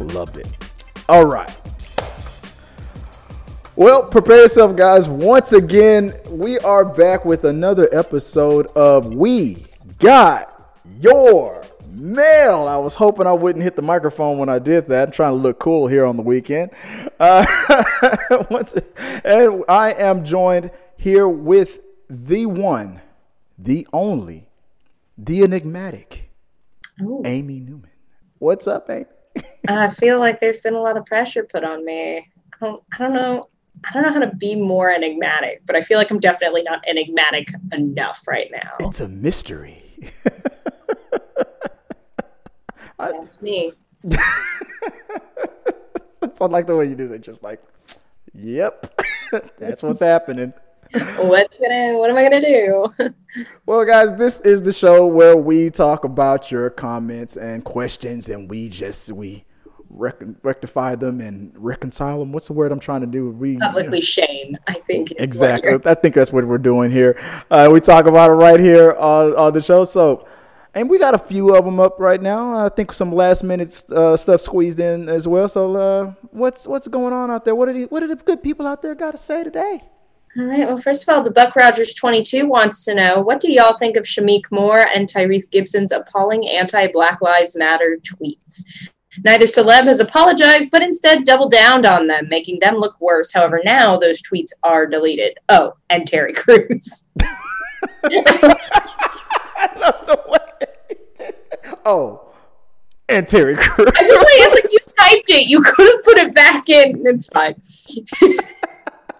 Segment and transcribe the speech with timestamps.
[0.00, 0.48] Loved it.
[1.08, 1.54] All right.
[3.76, 5.08] Well, prepare yourself, guys.
[5.08, 9.66] Once again, we are back with another episode of We
[9.98, 12.66] Got Your Mail.
[12.66, 15.08] I was hoping I wouldn't hit the microphone when I did that.
[15.08, 16.70] I'm trying to look cool here on the weekend.
[17.18, 17.46] Uh,
[18.50, 18.74] once,
[19.24, 23.00] and I am joined here with the one,
[23.58, 24.48] the only,
[25.16, 26.30] the enigmatic,
[27.02, 27.22] Ooh.
[27.24, 27.90] Amy Newman.
[28.38, 29.04] What's up, Amy?
[29.68, 32.18] I feel like there's been a lot of pressure put on me.
[32.18, 33.44] I don't, I don't know.
[33.88, 36.84] I don't know how to be more enigmatic, but I feel like I'm definitely not
[36.86, 38.72] enigmatic enough right now.
[38.80, 39.82] It's a mystery.
[42.98, 43.72] That's me.
[46.40, 47.20] I like the way you do it.
[47.20, 47.62] Just like,
[48.34, 49.00] yep,
[49.58, 50.52] that's what's happening.
[51.18, 51.98] What's gonna?
[51.98, 52.86] What am I gonna do?
[53.64, 58.50] Well, guys, this is the show where we talk about your comments and questions, and
[58.50, 59.44] we just we
[59.88, 62.32] rec- rectify them and reconcile them.
[62.32, 63.30] What's the word I'm trying to do?
[63.30, 64.56] We Publicly shame.
[64.66, 65.12] I think.
[65.16, 65.78] exactly.
[65.84, 67.16] I think that's what we're doing here.
[67.48, 69.84] Uh, we talk about it right here on, on the show.
[69.84, 70.26] So,
[70.74, 72.66] and we got a few of them up right now.
[72.66, 75.48] I think some last minute uh, stuff squeezed in as well.
[75.48, 77.54] So, uh, what's what's going on out there?
[77.54, 79.82] What are the, what are the good people out there got to say today?
[80.38, 80.66] All right.
[80.66, 83.96] Well, first of all, the Buck Rogers 22 wants to know what do y'all think
[83.96, 88.88] of Shameik Moore and Tyrese Gibson's appalling anti Black Lives Matter tweets?
[89.24, 93.32] Neither celeb has apologized, but instead doubled down on them, making them look worse.
[93.32, 95.36] However, now those tweets are deleted.
[95.48, 97.06] Oh, and Terry Crews.
[98.04, 101.32] I love the way.
[101.84, 102.32] oh,
[103.08, 103.90] and Terry Crews.
[103.96, 105.48] I just like, it's like you typed it.
[105.48, 107.02] You could have put it back in.
[107.04, 107.56] It's fine.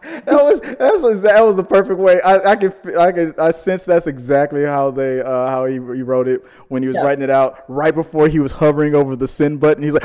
[0.02, 2.20] that was that was that was the perfect way.
[2.22, 6.02] I, I can I can I sense that's exactly how they uh, how he, he
[6.02, 7.02] wrote it when he was Yeah.
[7.04, 9.82] writing it out right before he was hovering over the send button.
[9.82, 10.04] He's like,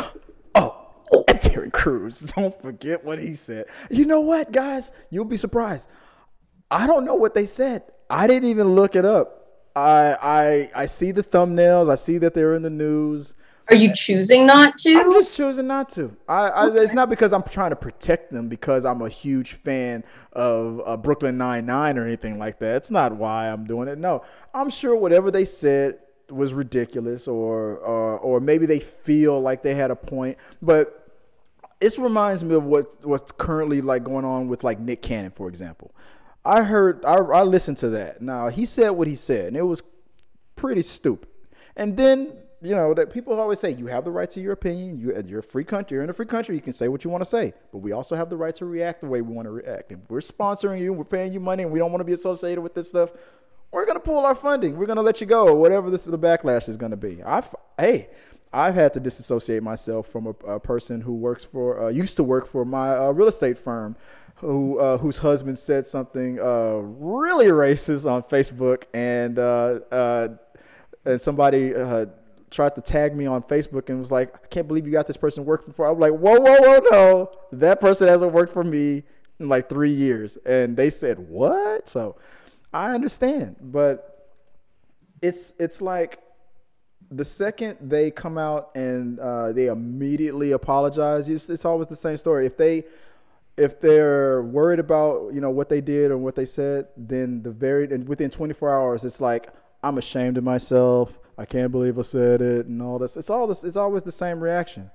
[0.56, 0.88] oh,
[1.28, 2.20] and Terry Crews.
[2.36, 3.66] Don't forget what he said.
[3.90, 4.92] You know what, guys?
[5.10, 5.90] You'll be surprised.
[6.72, 7.84] I don't know what they said.
[8.10, 9.44] I didn't even look it up.
[9.76, 11.90] I I I see the thumbnails.
[11.92, 13.36] I see that they're in the news.
[13.70, 14.96] Are you choosing not to?
[14.96, 16.16] I'm just choosing not to.
[16.28, 20.04] I, I it's not because I'm trying to protect them because I'm a huge fan
[20.34, 22.78] of uh, Brooklyn Nine Nine or anything like that.
[22.78, 23.98] It's not why I'm doing it.
[23.98, 24.24] No,
[24.54, 26.00] I'm sure whatever they said
[26.30, 31.02] was ridiculous or or or maybe they feel like they had a point, but
[31.80, 35.48] this reminds me of what what's currently like going on with like Nick Cannon, for
[35.48, 35.94] example.
[36.44, 38.22] I heard I, I listened to that.
[38.22, 39.82] Now he said what he said, and it was
[40.56, 41.30] pretty stupid.
[41.76, 45.00] And then you know that people always say you have the right to your opinion.
[45.00, 45.96] You you're a free country.
[45.96, 46.56] You're in a free country.
[46.56, 48.66] You can say what you want to say, but we also have the right to
[48.66, 49.92] react the way we want to react.
[49.92, 52.62] If we're sponsoring you, we're paying you money, and we don't want to be associated
[52.62, 53.12] with this stuff.
[53.72, 54.78] We're gonna pull our funding.
[54.78, 57.22] We're gonna let you go, whatever this the backlash is gonna be.
[57.24, 57.44] I
[57.78, 58.10] hey.
[58.54, 62.24] I've had to disassociate myself from a, a person who works for, uh, used to
[62.24, 63.98] work for my uh, real estate firm,
[64.36, 70.28] who uh, whose husband said something uh, really racist on Facebook, and uh, uh,
[71.06, 72.06] and somebody uh,
[72.56, 75.18] tried to tag me on Facebook and was like, "I can't believe you got this
[75.18, 77.32] person working for." I'm like, "Whoa, whoa, whoa, no!
[77.52, 79.04] That person hasn't worked for me
[79.40, 82.16] in like three years." And they said, "What?" So
[82.74, 84.30] I understand, but
[85.22, 86.20] it's it's like
[87.12, 92.18] the second they come out and uh, they immediately apologize, it's, it's always the same
[92.18, 92.46] story.
[92.46, 92.84] If they
[93.58, 97.52] if they're worried about you know what they did or what they said, then the
[97.52, 99.50] very and within 24 hours, it's like
[99.84, 101.20] I'm ashamed of myself.
[101.38, 103.18] I can't believe I said it and all this.
[103.18, 103.64] It's all this.
[103.64, 104.92] It's always the same reaction.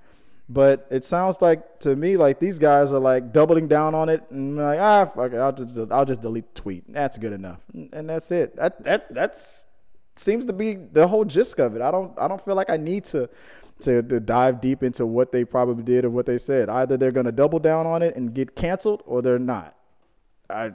[0.49, 4.29] But it sounds like to me like these guys are like doubling down on it
[4.31, 6.93] and like ah fuck it, I'll just I'll just delete the tweet.
[6.93, 8.57] That's good enough, and that's it.
[8.57, 9.67] That that that's
[10.17, 11.83] seems to be the whole gist of it.
[11.83, 13.31] I don't I don't feel like I need to
[13.83, 16.69] to, to dive deep into what they probably did or what they said.
[16.69, 19.75] Either they're going to double down on it and get canceled, or they're not.
[20.49, 20.73] I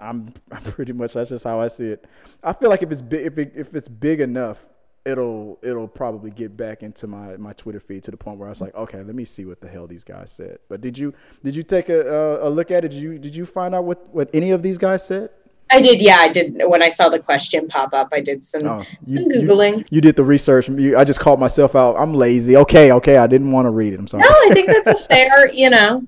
[0.00, 2.06] I'm, I'm pretty much that's just how I see it.
[2.42, 4.66] I feel like if it's big, if it, if it's big enough,
[5.06, 8.50] it'll it'll probably get back into my my Twitter feed to the point where I
[8.50, 10.58] was like, okay, let me see what the hell these guys said.
[10.68, 11.14] But did you
[11.44, 12.88] did you take a a, look at it?
[12.90, 15.30] Did you did you find out what what any of these guys said?
[15.68, 16.60] I did, yeah, I did.
[16.66, 19.84] When I saw the question pop up, I did some, Oh, some you- you- Googling.
[19.90, 20.68] You did the research.
[20.68, 21.96] You, I just called myself out.
[21.96, 22.56] I'm lazy.
[22.56, 23.16] Okay, okay.
[23.16, 23.98] I didn't want to read it.
[23.98, 24.22] I'm sorry.
[24.22, 26.02] no, I think that's a fair, you know,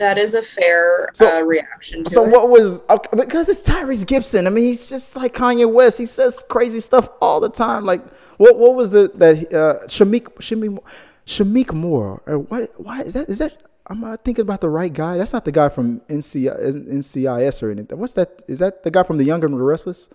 [0.00, 2.30] that is a fair So- uh, reaction to So it.
[2.30, 4.46] what was okay, because it's Tyrese Gibson.
[4.46, 5.96] I mean, he's just like Kanye West.
[5.98, 7.84] He says crazy stuff all the time.
[7.84, 8.02] Like
[8.38, 10.78] what what was the that uh Shameik Shameik
[11.26, 12.20] Shameik Moore?
[12.26, 15.16] Or what why is that is that I'm not thinking about the right guy.
[15.18, 17.98] That's not the guy from NC, NCIS or anything.
[17.98, 18.42] What's that?
[18.46, 20.08] Is that the guy from The Young and the Restless?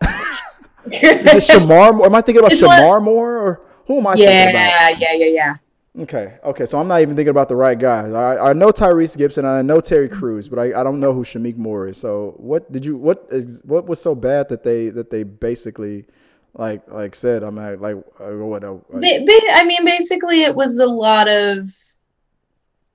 [0.86, 1.94] Is it Shemar?
[1.94, 2.06] Moore?
[2.06, 4.14] Am I thinking about It's what- Shemar Moore or Who am I?
[4.14, 4.54] Thinking about?
[4.54, 5.54] Yeah, yeah, yeah, yeah.
[5.98, 6.64] Okay, okay.
[6.64, 8.14] So I'm not even thinking about the right guys.
[8.14, 9.44] I, I know Tyrese Gibson.
[9.44, 11.98] I know Terry Crews, but I, I don't know who Shameik Moore is.
[11.98, 16.06] So what did you what is what was so bad that they that they basically
[16.54, 18.64] like like said I'm at, like uh, what?
[18.64, 21.68] Uh, I mean, basically, it was a lot of.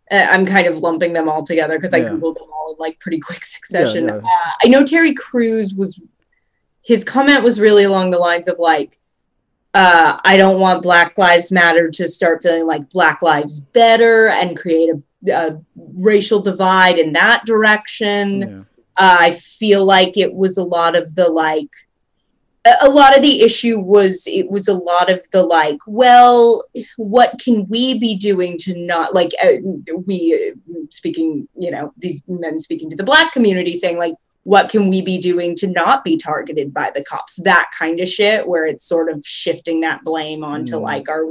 [0.10, 2.10] Uh, I'm kind of lumping them all together because I yeah.
[2.10, 4.08] googled them all in like pretty quick succession.
[4.08, 4.22] Yeah, yeah.
[4.22, 6.00] Uh, I know Terry Crews was
[6.84, 8.98] his comment was really along the lines of like,
[9.74, 14.58] uh, I don't want Black Lives Matter to start feeling like Black Lives Better and
[14.58, 15.62] create a, a
[15.96, 18.66] racial divide in that direction.
[18.98, 21.70] Uh, I feel like it was a lot of the like
[22.82, 26.64] a lot of the issue was it was a lot of the like well
[26.98, 29.54] what can we be doing to not like uh,
[30.06, 34.16] we uh, speaking you know these men speaking to the black community saying like
[34.48, 38.08] what can we be doing to not be targeted by the cops that kind of
[38.08, 40.82] shit where it's sort of shifting that blame onto mm.
[40.84, 41.26] like our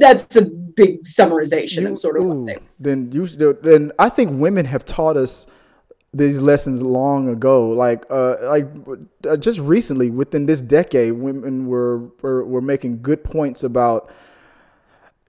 [0.00, 2.48] that's a big summarization you, of sort of ooh,
[2.80, 5.46] then you then i think women have taught us
[6.12, 7.70] these lessons long ago.
[7.70, 8.68] Like, uh, like
[9.28, 14.08] uh, just recently, within this decade, women were, were were making good points about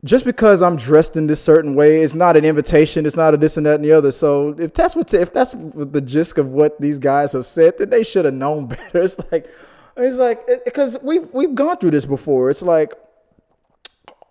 [0.05, 3.07] just because I'm dressed in this certain way, it's not an invitation.
[3.07, 4.11] It's not a this and that and the other.
[4.11, 7.89] So if that's what if that's the gist of what these guys have said, then
[7.89, 9.01] they should have known better.
[9.01, 9.49] It's like
[9.97, 12.49] it's like because we've we've gone through this before.
[12.49, 12.93] It's like.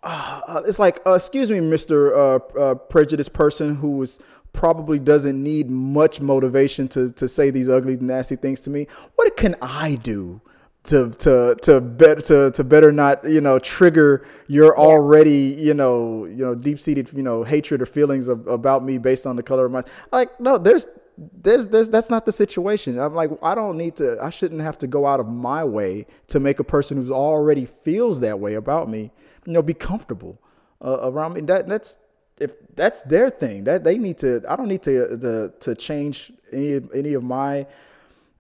[0.06, 4.20] Uh, it's like, uh, excuse me, Mister uh, uh, Prejudiced person who was
[4.52, 8.86] probably doesn't need much motivation to to say these ugly, nasty things to me.
[9.14, 10.42] What can I do
[10.84, 16.26] to to to better to, to better not you know trigger your already you know
[16.26, 19.42] you know deep seated you know hatred or feelings of, about me based on the
[19.42, 19.82] color of my
[20.12, 20.86] like no there's
[21.16, 22.98] there's there's that's not the situation.
[22.98, 26.06] I'm like I don't need to I shouldn't have to go out of my way
[26.28, 29.12] to make a person who already feels that way about me
[29.46, 30.40] you know be comfortable
[30.84, 31.40] uh, around me.
[31.42, 31.98] That that's
[32.38, 34.42] if that's their thing, that they need to.
[34.48, 37.66] I don't need to to to change any any of my.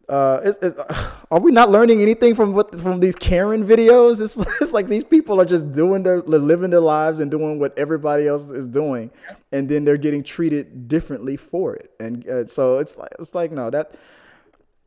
[0.08, 0.52] Uh,
[1.30, 4.20] are we not learning anything from what from these Karen videos?
[4.20, 7.76] It's, it's like these people are just doing their living their lives and doing what
[7.78, 9.10] everybody else is doing,
[9.52, 11.90] and then they're getting treated differently for it.
[11.98, 13.92] And uh, so it's like it's like no that.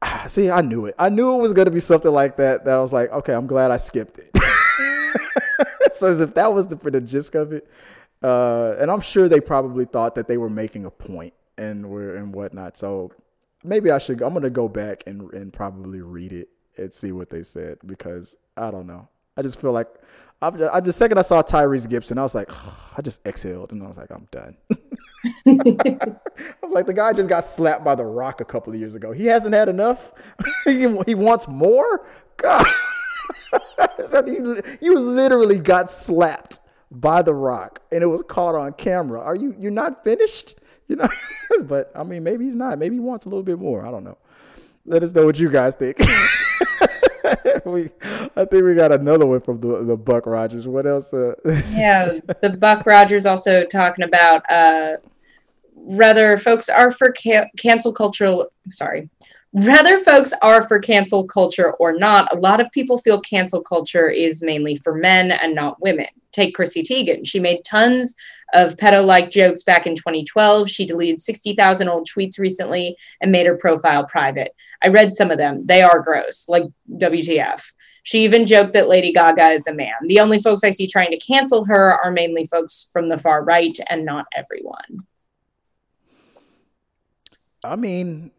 [0.27, 0.95] See, I knew it.
[0.99, 2.65] I knew it was gonna be something like that.
[2.65, 4.31] That I was like, okay, I'm glad I skipped it.
[5.93, 7.67] so as if that was the, the gist of it,
[8.21, 12.15] uh, and I'm sure they probably thought that they were making a point and were
[12.15, 12.77] and whatnot.
[12.77, 13.11] So
[13.63, 14.21] maybe I should.
[14.21, 18.35] I'm gonna go back and and probably read it and see what they said because
[18.55, 19.07] I don't know.
[19.35, 19.87] I just feel like
[20.41, 23.71] I've, I the second I saw Tyrese Gibson, I was like, oh, I just exhaled
[23.71, 24.57] and I was like, I'm done.
[25.47, 29.11] I'm like the guy just got slapped by the Rock a couple of years ago.
[29.11, 30.13] He hasn't had enough.
[30.65, 32.05] he, he wants more.
[32.37, 32.65] God,
[34.27, 36.59] you, you literally got slapped
[36.91, 39.19] by The Rock, and it was caught on camera.
[39.19, 40.55] Are you you're not finished?
[40.87, 41.09] You know,
[41.63, 42.79] but I mean, maybe he's not.
[42.79, 43.85] Maybe he wants a little bit more.
[43.85, 44.17] I don't know.
[44.85, 45.99] Let us know what you guys think.
[47.65, 47.89] we,
[48.35, 50.67] I think we got another one from the, the Buck Rogers.
[50.67, 51.13] What else?
[51.13, 51.35] Uh,
[51.71, 52.09] yeah,
[52.41, 54.97] the Buck Rogers also talking about uh,
[55.75, 58.47] rather folks are for ca- cancel cultural.
[58.69, 59.09] Sorry,
[59.65, 64.07] whether folks are for cancel culture or not, a lot of people feel cancel culture
[64.07, 67.25] is mainly for men and not women take Chrissy Teigen.
[67.25, 68.15] She made tons
[68.53, 70.69] of pedo like jokes back in 2012.
[70.69, 74.51] She deleted 60,000 old tweets recently and made her profile private.
[74.83, 75.65] I read some of them.
[75.65, 77.63] They are gross, like WTF.
[78.03, 79.95] She even joked that Lady Gaga is a man.
[80.03, 83.43] The only folks I see trying to cancel her are mainly folks from the far
[83.43, 84.99] right and not everyone.
[87.63, 88.29] I mean,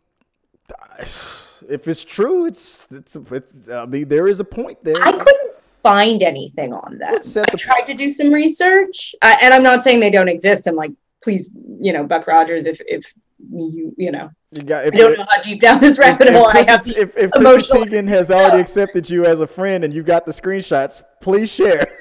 [1.69, 4.97] if it's true, it's it's, it's I mean there is a point there.
[4.97, 7.15] I couldn't find anything on them.
[7.15, 10.67] I tried to do some research, uh, and I'm not saying they don't exist.
[10.67, 13.13] I'm like, please, you know, Buck Rogers, if if
[13.51, 16.47] you you know, you got, if, I don't know how deep down this rabbit hole
[16.47, 16.87] I have.
[16.89, 20.33] If, if Chrissy Teigen has already accepted you as a friend and you've got the
[20.33, 21.87] screenshots, please share.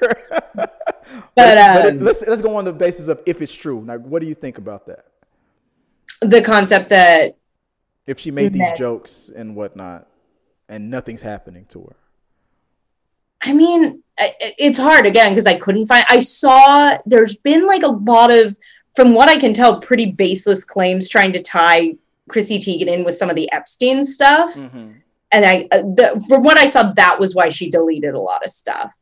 [0.54, 0.72] but,
[1.34, 3.82] but, um, but if, let's let's go on the basis of if it's true.
[3.84, 5.06] Now, what do you think about that?
[6.20, 7.37] The concept that
[8.08, 10.08] if she made these jokes and whatnot,
[10.68, 11.96] and nothing's happening to her.
[13.42, 16.04] I mean, it's hard again because I couldn't find.
[16.08, 18.56] I saw there's been like a lot of,
[18.96, 21.94] from what I can tell, pretty baseless claims trying to tie
[22.28, 24.54] Chrissy Teigen in with some of the Epstein stuff.
[24.54, 24.92] Mm-hmm.
[25.30, 28.44] And I, uh, the, from what I saw, that was why she deleted a lot
[28.44, 28.98] of stuff.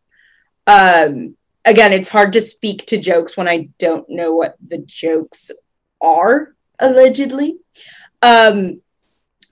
[0.67, 5.51] Um, again, it's hard to speak to jokes when I don't know what the jokes
[6.01, 7.59] are allegedly.
[8.23, 8.83] Um,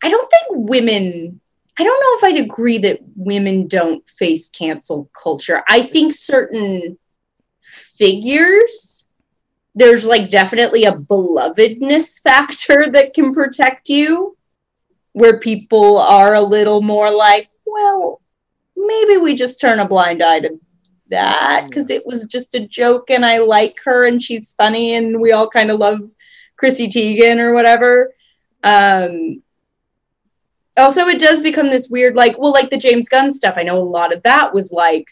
[0.05, 1.41] I don't think women
[1.79, 5.63] I don't know if I'd agree that women don't face cancel culture.
[5.69, 6.99] I think certain
[7.63, 9.07] figures,
[9.75, 14.37] there's like definitely a belovedness factor that can protect you,
[15.13, 18.21] where people are a little more like, well,
[18.77, 20.61] maybe we just turn a blind eye to
[21.11, 25.21] that because it was just a joke and I like her and she's funny and
[25.21, 26.01] we all kind of love
[26.57, 28.15] Chrissy Teigen or whatever.
[28.63, 29.43] Um,
[30.77, 33.55] also, it does become this weird, like, well, like the James Gunn stuff.
[33.57, 35.07] I know a lot of that was like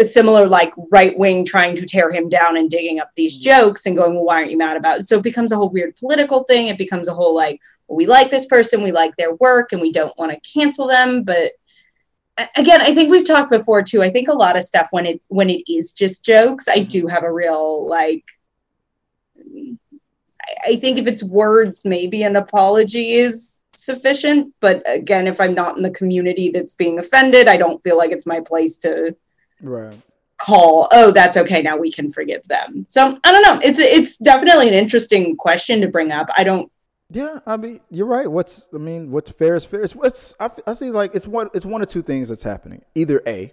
[0.00, 3.66] a similar, like, right wing trying to tear him down and digging up these mm-hmm.
[3.66, 5.04] jokes and going, well, why aren't you mad about it?
[5.04, 6.68] So it becomes a whole weird political thing.
[6.68, 9.80] It becomes a whole, like, well, we like this person, we like their work, and
[9.80, 11.22] we don't want to cancel them.
[11.22, 11.52] But
[12.56, 14.02] again, I think we've talked before too.
[14.02, 17.06] I think a lot of stuff when it when it is just jokes, I do
[17.06, 18.24] have a real like
[20.66, 24.54] I think if it's words, maybe an apology is sufficient.
[24.60, 28.12] But again, if I'm not in the community that's being offended, I don't feel like
[28.12, 29.16] it's my place to
[29.60, 29.94] right.
[30.38, 32.86] call, oh, that's okay, now we can forgive them.
[32.88, 33.60] So I don't know.
[33.62, 36.28] It's it's definitely an interesting question to bring up.
[36.36, 36.70] I don't
[37.14, 38.30] yeah, I mean, you're right.
[38.30, 39.82] What's I mean, what's fair is fair.
[39.82, 42.84] It's, what's I, I see like it's one it's one of two things that's happening.
[42.94, 43.52] Either a,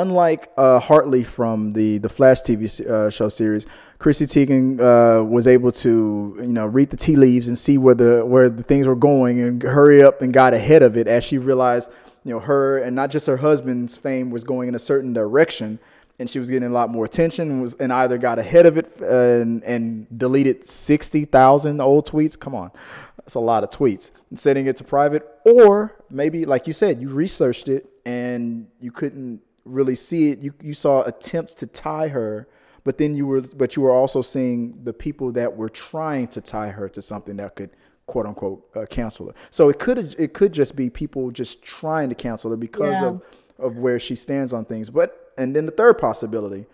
[0.00, 3.66] unlike uh, Hartley from the the Flash TV uh, show series,
[3.98, 7.94] Chrissy Teigen uh, was able to you know read the tea leaves and see where
[7.94, 11.24] the where the things were going and hurry up and got ahead of it as
[11.24, 11.90] she realized
[12.24, 15.78] you know her and not just her husband's fame was going in a certain direction
[16.18, 18.76] and she was getting a lot more attention and was and either got ahead of
[18.76, 22.38] it and, and deleted 60,000 old tweets.
[22.38, 22.72] Come on.
[23.18, 24.10] That's a lot of tweets.
[24.30, 25.28] And setting it to private.
[25.44, 30.40] Or maybe like you said you researched it and you couldn't really see it.
[30.40, 32.48] You you saw attempts to tie her,
[32.84, 36.40] but then you were but you were also seeing the people that were trying to
[36.40, 37.70] tie her to something that could
[38.06, 39.34] quote unquote uh, cancel her.
[39.50, 43.06] So it could it could just be people just trying to cancel her because yeah.
[43.06, 43.22] of
[43.58, 44.90] of where she stands on things.
[44.90, 46.66] But and then the third possibility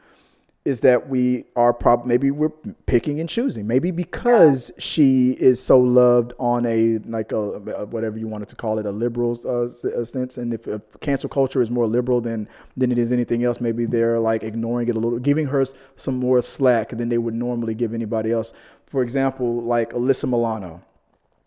[0.65, 2.49] is that we are prob maybe we're
[2.87, 3.67] picking and choosing.
[3.67, 4.81] Maybe because yeah.
[4.81, 8.87] she is so loved on a like a, a, whatever you wanted to call it
[8.87, 12.99] a liberal uh, sense, and if, if, cancel culture is more liberal than than it
[12.99, 15.67] is anything else, maybe they're like ignoring it a little, giving her
[15.97, 18.55] some more slack than they would normally give anybody else.
[18.87, 20.83] For example, like Alyssa Milano,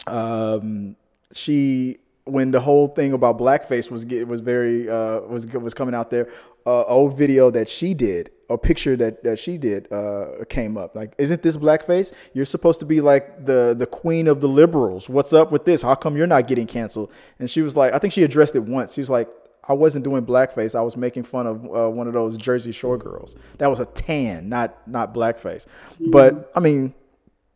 [0.06, 0.96] um,
[1.32, 1.98] she
[2.28, 6.12] when the whole thing about blackface was get, was very uh, was was coming out
[6.12, 6.30] there,
[6.66, 10.96] uh, old video that she did a picture that, that she did uh, came up.
[10.96, 12.14] Like, isn't this blackface?
[12.34, 15.10] You're supposed to be like the the queen of the liberals.
[15.10, 15.82] What's up with this?
[15.82, 17.12] How come you're not getting canceled?
[17.40, 18.94] And she was like, I think she addressed it once.
[18.94, 19.30] She was like,
[19.68, 20.76] I wasn't doing blackface.
[20.76, 23.36] I was making fun of uh, one of those Jersey Shore girls.
[23.58, 25.66] That was a tan, not not blackface.
[26.00, 26.94] But I mean,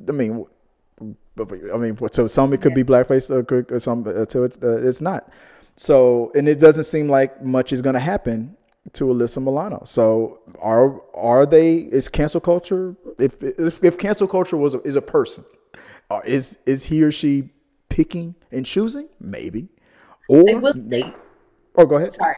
[0.07, 0.45] I mean,
[1.39, 5.01] I mean, so some it could be blackface, or some uh, to it's uh, it's
[5.01, 5.31] not.
[5.77, 8.57] So, and it doesn't seem like much is going to happen
[8.93, 9.81] to Alyssa Milano.
[9.85, 14.95] So are are they is cancel culture if if, if cancel culture was a, is
[14.95, 15.45] a person,
[16.09, 17.49] uh, is is he or she
[17.89, 19.07] picking and choosing?
[19.19, 19.69] Maybe.
[20.27, 21.13] Or I will say,
[21.75, 22.11] Oh, go ahead.
[22.11, 22.35] Sorry.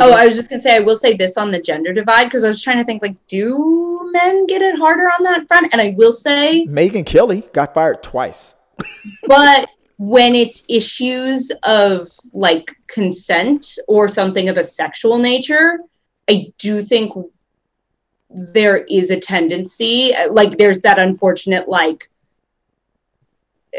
[0.00, 2.44] Oh, I was just gonna say I will say this on the gender divide because
[2.44, 5.72] I was trying to think like, do men get it harder on that front?
[5.72, 8.54] And I will say Megyn Kelly got fired twice.
[9.26, 15.78] but when it's issues of like consent or something of a sexual nature,
[16.28, 17.12] I do think
[18.28, 22.10] there is a tendency, like there's that unfortunate like.
[23.72, 23.78] Eh,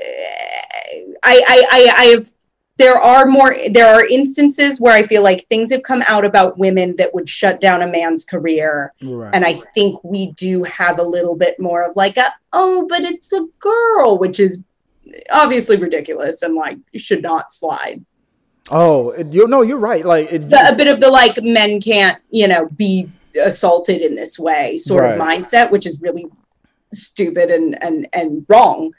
[1.24, 2.32] I, I, I, I have
[2.78, 6.58] there are more there are instances where i feel like things have come out about
[6.58, 9.34] women that would shut down a man's career right.
[9.34, 13.02] and i think we do have a little bit more of like a oh but
[13.02, 14.62] it's a girl which is
[15.32, 18.04] obviously ridiculous and like should not slide.
[18.70, 20.06] Oh, you know, you're right.
[20.06, 23.10] Like it, the, a bit of the like men can't, you know, be
[23.42, 25.14] assaulted in this way sort right.
[25.14, 26.28] of mindset, which is really
[26.94, 28.92] stupid and and and wrong.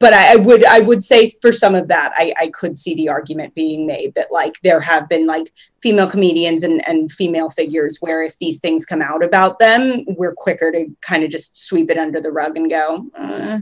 [0.00, 2.94] But I, I, would I would say for some of that, I, I could see
[2.94, 5.52] the argument being made that like there have been like
[5.82, 10.34] female comedians and, and female figures where if these things come out about them, we're
[10.34, 13.06] quicker to kind of just sweep it under the rug and go.
[13.16, 13.58] Uh.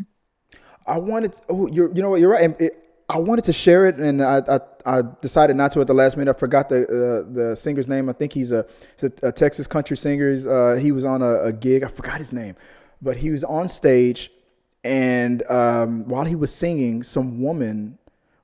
[0.87, 1.35] I wanted.
[1.49, 1.95] Oh, you're.
[1.95, 2.21] You know what?
[2.21, 2.61] You're right.
[2.61, 4.61] It, I wanted to share it, and I, I,
[4.99, 6.35] I decided not to at the last minute.
[6.35, 8.09] I forgot the uh, the singer's name.
[8.09, 8.67] I think he's a,
[9.03, 10.37] a, a Texas country singer.
[10.49, 11.85] Uh, he was on a, a, gig.
[11.85, 12.55] I forgot his name,
[13.01, 14.31] but he was on stage,
[14.85, 17.99] and um, while he was singing, some woman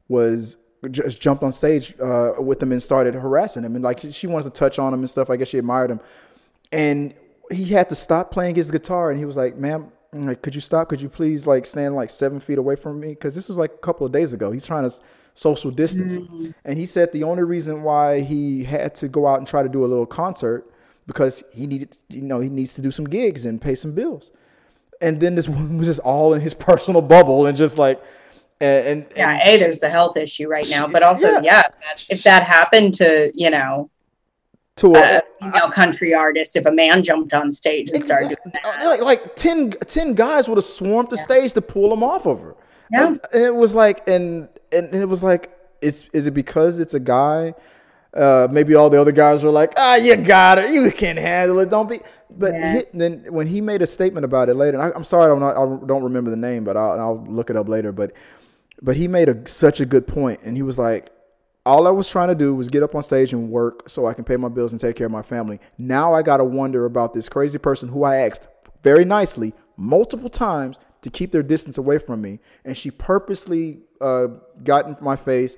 [0.09, 0.57] was
[0.91, 4.45] just jumped on stage uh, with him and started harassing him, and like she wanted
[4.45, 5.31] to touch on him and stuff.
[5.31, 6.01] I guess she admired him,
[6.73, 7.15] and
[7.51, 10.61] he had to stop playing his guitar, and he was like, "Ma'am, like, could you
[10.61, 10.89] stop?
[10.89, 13.09] Could you please like stand like seven feet away from me?
[13.09, 14.53] Because this was like a couple of days ago.
[14.53, 14.95] He's trying to
[15.35, 16.17] social distance,
[16.65, 19.69] and he said the only reason why he had to go out and try to
[19.69, 20.71] do a little concert
[21.07, 24.31] because he needed, you know, he needs to do some gigs and pay some bills.
[25.01, 28.03] And then this woman was just all in his personal bubble and just like,
[28.61, 31.41] and, and Yeah, a there's the health issue right now, but also Yeah.
[31.43, 31.63] yeah,
[32.09, 33.91] if that, happened to you know
[34.77, 38.37] to a female country artist, if a man jumped on stage and started.
[38.83, 42.41] Like, like 10, 10 guys would have swarmed the stage to pull him off of
[42.41, 42.57] her.
[42.91, 43.07] Yeah.
[43.07, 46.95] And, and it was like, and, and it was like, is, is it because it's
[46.95, 47.55] a guy?
[48.15, 50.71] Uh, maybe all the other guys were like, ah, you got it.
[50.73, 51.69] You can handle it.
[51.69, 52.01] Don't be.
[52.31, 52.79] But Yeah.
[52.79, 55.41] he, then when he made a statement about it later, and I, I'm sorry, I'm
[55.41, 57.91] not, I don't remember the name, but I'll, I'll look it up later.
[57.91, 58.13] But,
[58.81, 61.11] but he made a, such a good point, and he was like,
[61.67, 64.15] all I was trying to do was get up on stage and work so I
[64.15, 65.59] can pay my bills and take care of my family.
[65.79, 68.47] Now I got to wonder about this crazy person who I asked
[68.83, 72.39] very nicely multiple times to keep their distance away from me.
[72.67, 74.27] And she purposely uh,
[74.63, 75.57] got in my face,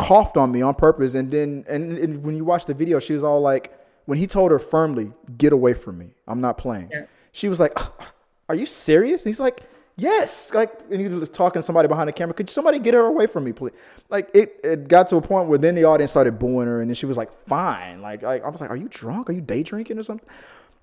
[0.00, 1.14] coughed on me on purpose.
[1.14, 3.76] And then, and, and when you watch the video, she was all like,
[4.06, 6.88] when he told her firmly, get away from me, I'm not playing.
[6.90, 7.04] Yeah.
[7.32, 8.12] She was like, ah,
[8.48, 9.24] are you serious?
[9.24, 9.62] And he's like,
[9.96, 10.52] yes.
[10.52, 12.34] Like, and he was talking to somebody behind the camera.
[12.34, 13.74] Could somebody get her away from me, please?
[14.08, 16.90] Like, it, it got to a point where then the audience started booing her, and
[16.90, 18.02] then she was like, fine.
[18.02, 19.30] Like, like I was like, are you drunk?
[19.30, 20.28] Are you day drinking or something?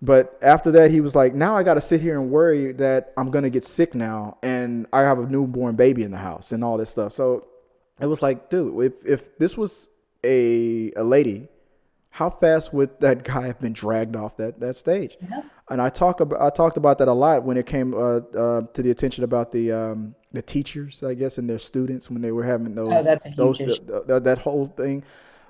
[0.01, 3.13] But after that, he was like, now I got to sit here and worry that
[3.17, 6.51] I'm going to get sick now, and I have a newborn baby in the house
[6.51, 7.11] and all this stuff.
[7.13, 7.47] So
[7.99, 9.89] it was like, dude, if, if this was
[10.23, 11.47] a, a lady,
[12.09, 15.17] how fast would that guy have been dragged off that, that stage?
[15.69, 18.61] And I talk about I talked about that a lot when it came uh, uh,
[18.73, 22.31] to the attention about the um, the teachers, I guess, and their students when they
[22.31, 23.73] were having those Oh, that's a those issue.
[23.73, 25.03] th- th- that whole thing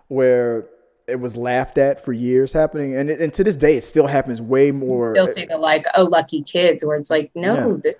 [0.08, 0.68] where
[1.08, 4.08] it was laughed at for years happening, and it, and to this day it still
[4.08, 5.16] happens way more.
[5.32, 7.77] See the like, oh, lucky kids, where it's like, no, Yeah.
[7.84, 8.00] this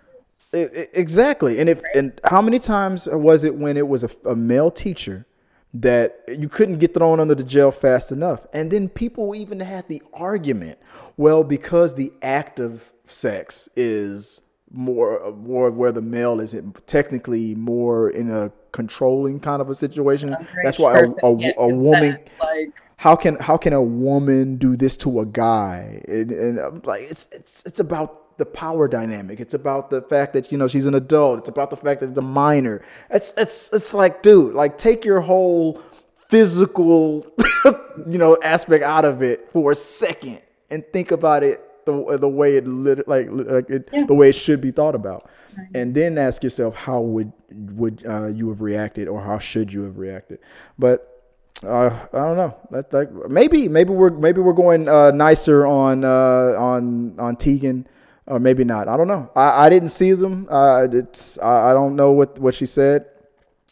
[0.54, 1.60] I- I- exactly.
[1.60, 5.25] And if and how many times was it when it was a, a male teacher
[5.74, 8.48] that you couldn't get thrown under the jail fast enough?
[8.53, 10.79] And then people even had the argument,
[11.18, 16.55] well, because the act of sex is more more where the male is
[16.88, 20.36] technically more in a controlling kind of a situation.
[20.64, 24.98] That's why a, a, a woman like how can how can a woman do this
[24.98, 29.40] to a guy and, and like it's it's it's about the power dynamic.
[29.40, 31.40] It's about the fact that you know she's an adult.
[31.40, 32.84] It's about the fact that it's a minor.
[33.10, 35.82] It's it's it's like dude like take your whole
[36.30, 37.26] physical
[38.08, 42.30] you know aspect out of it for a second and think about it the, the
[42.30, 45.28] way it lit, like like it, the way it should be thought about.
[45.74, 49.82] And then ask yourself how would would uh, you have reacted or how should you
[49.84, 50.38] have reacted?
[50.78, 51.18] But
[51.64, 52.56] uh, I don't know.
[52.70, 57.88] That, that, maybe maybe we're maybe we're going uh, nicer on uh, on on Tegan,
[58.27, 58.87] or maybe not.
[58.87, 59.29] I don't know.
[59.35, 60.48] I, I didn't see them.
[60.50, 63.05] Uh, it's I, I don't know what what she said.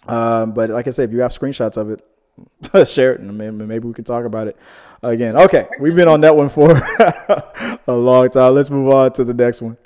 [0.08, 3.88] Um, but like I said, if you have screenshots of it, share it, and maybe,
[3.88, 4.58] we can talk about it
[5.02, 5.36] again.
[5.36, 6.72] Okay, we've been on that one for
[7.88, 8.54] a long time.
[8.54, 9.78] Let's move on to the next one.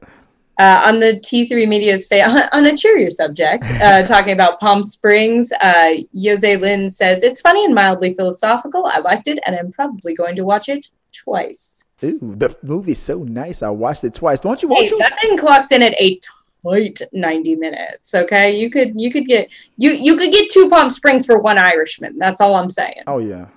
[0.59, 5.53] Uh, on the T3 Media's fa- on a cheerier subject, uh, talking about Palm Springs,
[5.61, 8.85] uh, Jose Lin says it's funny and mildly philosophical.
[8.85, 11.78] I liked it, and I'm probably going to watch it twice.
[12.03, 13.61] Ooh, the movie's so nice.
[13.61, 14.39] I watched it twice.
[14.39, 14.99] Don't you Hey, watch it?
[14.99, 16.19] that thing clocks in at a
[16.63, 18.13] tight 90 minutes.
[18.15, 21.57] Okay, you could you could get you you could get two Palm Springs for one
[21.57, 22.17] Irishman.
[22.17, 23.03] That's all I'm saying.
[23.07, 23.47] Oh yeah,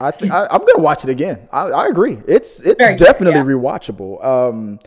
[0.00, 1.48] I, th- I I'm gonna watch it again.
[1.52, 2.18] I, I agree.
[2.26, 3.46] It's it's Very good, definitely yeah.
[3.46, 4.24] rewatchable.
[4.24, 4.78] Um,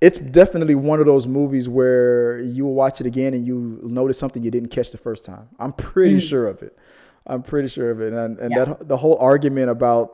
[0.00, 4.18] it's definitely one of those movies where you will watch it again and you notice
[4.18, 5.48] something you didn't catch the first time.
[5.58, 6.76] I'm pretty sure of it.
[7.26, 8.12] I'm pretty sure of it.
[8.12, 8.50] And and.
[8.54, 8.64] Yeah.
[8.66, 10.12] that the whole argument about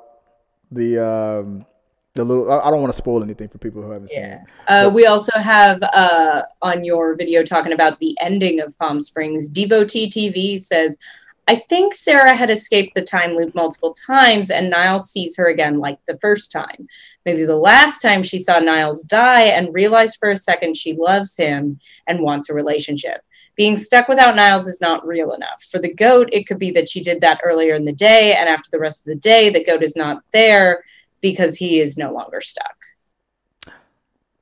[0.71, 1.67] the um
[2.15, 4.43] the little I don't want to spoil anything for people who haven't seen Yeah.
[4.43, 4.87] it.
[4.87, 9.49] Uh, we also have uh, on your video talking about the ending of Palm Springs.
[9.49, 10.99] Devotee TV says,
[11.47, 15.79] I think Sarah had escaped the time loop multiple times, and Niles sees her again
[15.79, 16.87] like the first time.
[17.25, 21.37] Maybe the last time she saw Niles die and realized for a second she loves
[21.37, 23.23] him and wants a relationship.
[23.57, 25.63] Being stuck without Niles is not real enough.
[25.71, 28.49] For the goat, it could be that she did that earlier in the day, and
[28.49, 30.85] after the rest of the day, the goat is not there
[31.21, 32.77] because he is no longer stuck.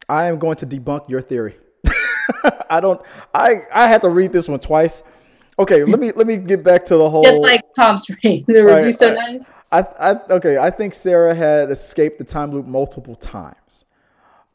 [0.09, 1.57] I am going to debunk your theory.
[2.71, 3.01] I don't.
[3.35, 5.03] I I had to read this one twice.
[5.59, 7.25] Okay, let me let me get back to the whole.
[7.25, 9.35] Just like Palm Springs, the Right, review's so right.
[9.35, 9.51] nice.
[9.71, 10.57] I, I okay.
[10.59, 13.85] I think Sarah had escaped the time loop multiple times.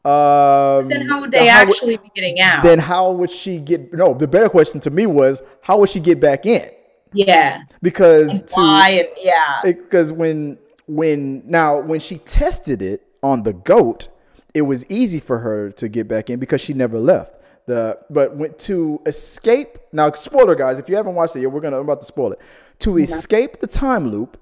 [0.04, 2.62] Um, Then how would they how would- actually be getting out?
[2.62, 3.92] then how would she get?
[3.92, 6.68] No, the better question to me was how would she get back in?
[7.12, 7.62] yeah.
[7.80, 9.08] Because to Why?
[9.16, 9.60] Yeah.
[9.62, 14.08] because when when now when she tested it on the goat,
[14.52, 17.40] it was easy for her to get back in because she never left.
[17.66, 19.78] the but went to escape.
[19.92, 22.32] Now, spoiler, guys, if you haven't watched it yet, we're gonna I'm about to spoil
[22.32, 22.40] it.
[22.80, 24.36] To escape the time loop,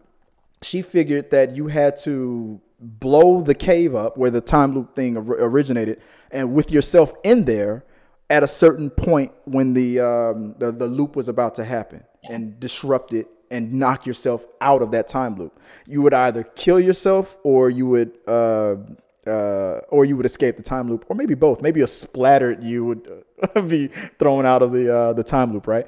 [0.63, 5.17] she figured that you had to blow the cave up where the time loop thing
[5.17, 6.01] originated,
[6.31, 7.85] and with yourself in there
[8.29, 12.59] at a certain point when the um, the, the loop was about to happen and
[12.59, 15.61] disrupt it and knock yourself out of that time loop.
[15.87, 18.77] You would either kill yourself or you would uh,
[19.27, 21.63] uh, or you would escape the time loop, or maybe both.
[21.63, 23.89] Maybe a splattered you would uh, be
[24.19, 25.87] thrown out of the uh, the time loop, right?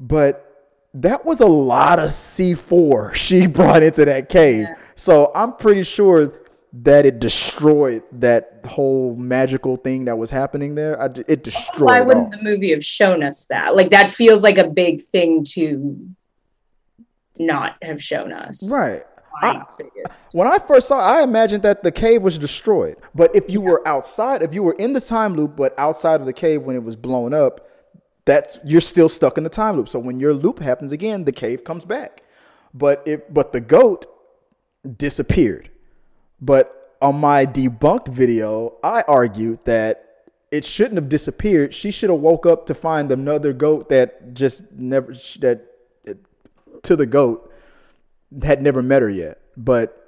[0.00, 0.48] But
[0.94, 4.66] that was a lot of C4 she brought into that cave.
[4.94, 6.32] So I'm pretty sure
[6.72, 11.00] that it destroyed that whole magical thing that was happening there.
[11.00, 13.76] I, it destroyed Why wouldn't the movie have shown us that?
[13.76, 16.08] Like that feels like a big thing to
[17.46, 18.70] not have shown us.
[18.70, 19.02] Right.
[19.42, 19.62] I-
[20.32, 22.96] When I first saw it, I imagined that the cave was destroyed.
[23.14, 26.26] But if you were outside, if you were in the time loop, but outside of
[26.26, 27.66] the cave when it was blown up,
[28.24, 29.88] that's you're still stuck in the time loop.
[29.88, 32.22] So when your loop happens again, the cave comes back.
[32.74, 34.06] But if but the goat
[34.96, 35.70] disappeared.
[36.40, 40.04] But on my debunked video, I argued that
[40.50, 41.72] it shouldn't have disappeared.
[41.74, 45.66] She should have woke up to find another goat that just never that
[46.82, 47.52] to the goat
[48.42, 49.40] had never met her yet.
[49.56, 49.98] But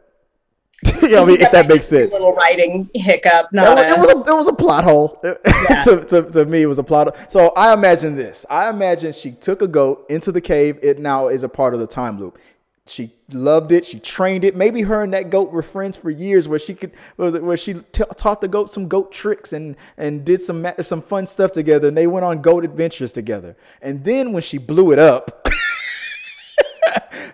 [1.03, 2.13] you know, I mean, if that makes sense.
[2.13, 3.49] Little writing hiccup.
[3.53, 5.21] It was, a, it was a it was a plot hole.
[5.23, 7.17] to, to, to me, it was a plot.
[7.17, 7.27] hole.
[7.29, 8.45] So I imagine this.
[8.51, 10.79] I imagine she took a goat into the cave.
[10.83, 12.39] It now is a part of the time loop.
[12.87, 13.87] She loved it.
[13.87, 14.55] She trained it.
[14.55, 18.05] Maybe her and that goat were friends for years, where she could, where she t-
[18.17, 21.89] taught the goat some goat tricks and and did some some fun stuff together.
[21.89, 23.57] And they went on goat adventures together.
[23.81, 25.49] And then when she blew it up,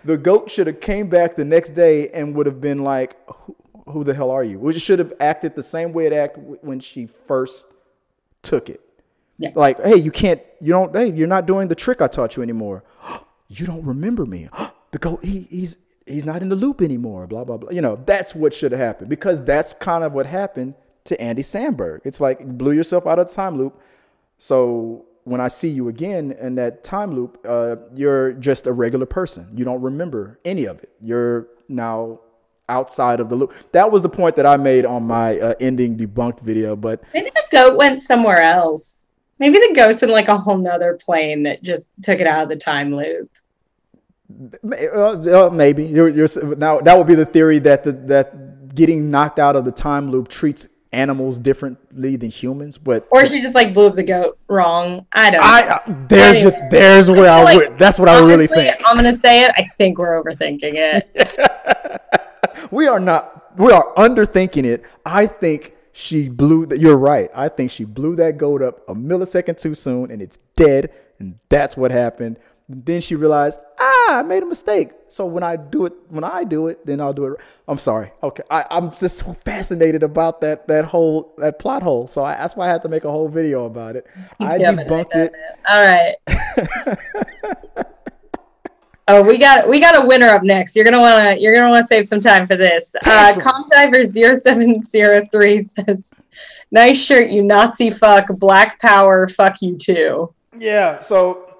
[0.03, 3.55] the goat should have came back the next day and would have been like, "Who,
[3.89, 6.79] who the hell are you?" Which should have acted the same way it acted when
[6.79, 7.67] she first
[8.41, 8.81] took it.
[9.37, 9.51] Yeah.
[9.55, 12.43] Like, hey, you can't, you don't, hey, you're not doing the trick I taught you
[12.43, 12.83] anymore.
[13.47, 14.49] you don't remember me.
[14.91, 17.27] the goat, he, he's he's not in the loop anymore.
[17.27, 17.71] Blah blah blah.
[17.71, 21.41] You know, that's what should have happened because that's kind of what happened to Andy
[21.41, 22.01] Samberg.
[22.03, 23.79] It's like you blew yourself out of the time loop.
[24.37, 29.05] So when I see you again in that time loop, uh, you're just a regular
[29.05, 29.49] person.
[29.55, 30.89] You don't remember any of it.
[31.01, 32.21] You're now
[32.69, 33.53] outside of the loop.
[33.71, 36.75] That was the point that I made on my uh, ending debunked video.
[36.75, 39.03] But maybe the goat went somewhere else.
[39.39, 42.49] Maybe the goat's in like a whole nother plane that just took it out of
[42.49, 43.29] the time loop.
[44.63, 49.11] uh, uh, maybe you're, you're now that would be the theory that the, that getting
[49.11, 52.77] knocked out of the time loop treats animals differently than humans.
[52.77, 55.05] But Or she just like blew up the goat wrong.
[55.13, 55.47] I don't know.
[55.47, 57.79] I uh, there's your, there's where I, Like, would.
[57.79, 58.75] That's what I really think.
[58.85, 59.51] I'm gonna say it.
[59.55, 62.01] I think we're overthinking it.
[62.71, 67.49] we are not we are underthinking it i think she blew that you're right i
[67.49, 71.75] think she blew that goat up a millisecond too soon and it's dead and that's
[71.75, 72.37] what happened
[72.85, 76.43] then she realized ah i made a mistake so when i do it when i
[76.43, 80.41] do it then i'll do it i'm sorry okay I, i'm just so fascinated about
[80.41, 83.11] that that whole that plot hole so I, that's why i had to make a
[83.11, 84.05] whole video about it
[84.39, 85.33] i Yeah, debunked done it
[85.67, 86.15] All right.
[89.07, 90.75] oh, we got we got a winner up next.
[90.75, 92.95] You're gonna wanna you're gonna wanna save some time for this.
[93.05, 96.11] Uh, Comdiver 0703 says,
[96.71, 98.27] "Nice shirt, you Nazi fuck.
[98.37, 99.27] Black power.
[99.27, 101.01] Fuck you too." Yeah.
[101.01, 101.50] So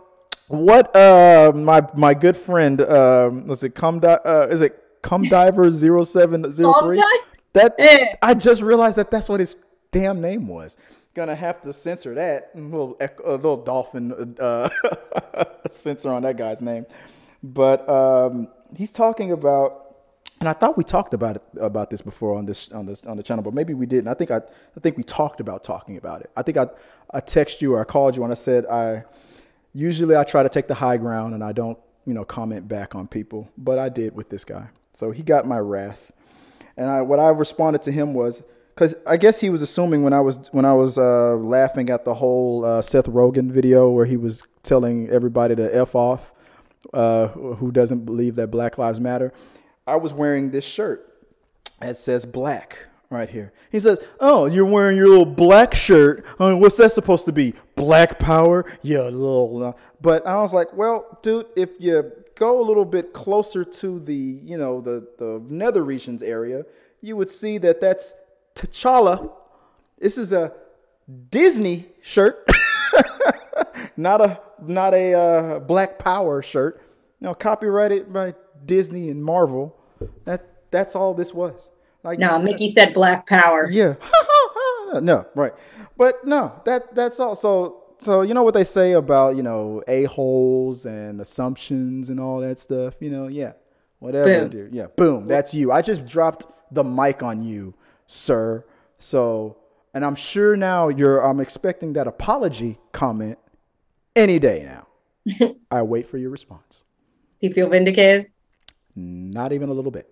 [0.51, 5.23] what uh my my good friend um was it come di- uh is it come
[5.37, 7.01] diver 0703
[7.53, 8.13] that Eh.
[8.21, 9.55] I just realized that that's what his
[9.91, 10.77] damn name was
[11.13, 14.69] gonna have to censor that a little a little dolphin uh
[15.69, 16.85] censor on that guy's name
[17.43, 19.77] but um he's talking about
[20.39, 23.15] and I thought we talked about it about this before on this on this on
[23.15, 24.07] the channel, but maybe we didn't.
[24.07, 26.31] I think I I think we talked about talking about it.
[26.35, 26.65] I think I
[27.11, 29.03] I text you or I called you and I said I
[29.73, 32.95] usually I try to take the high ground and I don't you know comment back
[32.95, 34.69] on people, but I did with this guy.
[34.93, 36.11] So he got my wrath,
[36.77, 40.13] and I what I responded to him was because I guess he was assuming when
[40.13, 44.05] I was when I was uh, laughing at the whole uh, Seth Rogen video where
[44.05, 46.33] he was telling everybody to f off
[46.93, 49.33] uh, who doesn't believe that Black Lives Matter.
[49.87, 51.07] I was wearing this shirt
[51.79, 53.53] that says black right here.
[53.71, 56.25] He says, "Oh, you're wearing your little black shirt.
[56.39, 57.53] Uh, what's that supposed to be?
[57.75, 58.65] Black power?
[58.81, 59.73] Yeah, little." Uh.
[60.01, 64.15] But I was like, "Well, dude, if you go a little bit closer to the,
[64.15, 66.65] you know, the the nether regions area,
[67.01, 68.15] you would see that that's
[68.55, 69.31] T'Challa.
[69.99, 70.53] This is a
[71.29, 72.49] Disney shirt,
[73.97, 76.81] not a not a uh, Black Power shirt.
[77.19, 78.33] You know, copyrighted by
[78.65, 79.75] Disney and Marvel.
[80.25, 81.71] That that's all this was.
[82.03, 83.69] Like, No, Mickey said black power.
[83.71, 83.95] yeah.
[85.01, 85.53] no, right.
[85.97, 87.35] But no, that that's all.
[87.35, 92.19] So so you know what they say about you know a holes and assumptions and
[92.19, 92.95] all that stuff.
[92.99, 93.53] You know, yeah,
[93.99, 94.49] whatever, Boom.
[94.49, 94.73] dude.
[94.73, 95.27] Yeah, boom.
[95.27, 95.71] That's you.
[95.71, 97.75] I just dropped the mic on you,
[98.07, 98.65] sir.
[98.97, 99.57] So,
[99.93, 101.19] and I'm sure now you're.
[101.19, 103.37] I'm expecting that apology comment
[104.15, 104.87] any day now.
[105.71, 106.83] I wait for your response.
[107.39, 108.27] Do you feel vindicated?
[108.95, 110.07] Not even a little bit.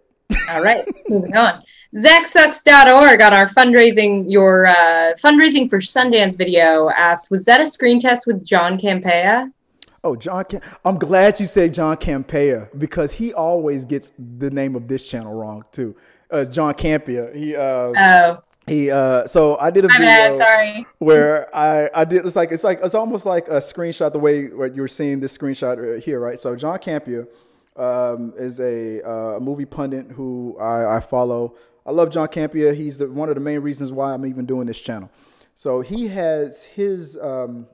[0.49, 1.61] All right, moving on.
[1.95, 7.99] ZachSucks.org on our fundraising, your uh, fundraising for Sundance video asked, was that a screen
[7.99, 9.51] test with John Campea?
[10.03, 10.45] Oh, John.
[10.45, 15.05] Cam- I'm glad you said John Campea because he always gets the name of this
[15.07, 15.95] channel wrong too.
[16.31, 17.35] Uh, John Campea.
[17.35, 17.55] He.
[17.55, 18.91] Uh, Oh, he.
[18.91, 20.37] Uh, so I did a my video bad.
[20.37, 20.85] Sorry.
[20.99, 22.25] where I I did.
[22.25, 24.13] It's like it's like it's almost like a screenshot.
[24.13, 26.39] The way what you're seeing this screenshot here, right?
[26.39, 27.27] So John Campea
[27.79, 31.55] um, is a uh, movie pundit who I, I follow.
[31.85, 32.75] I love John Campea.
[32.75, 35.09] He's the, one of the main reasons why I'm even doing this channel.
[35.55, 37.67] So he has his um,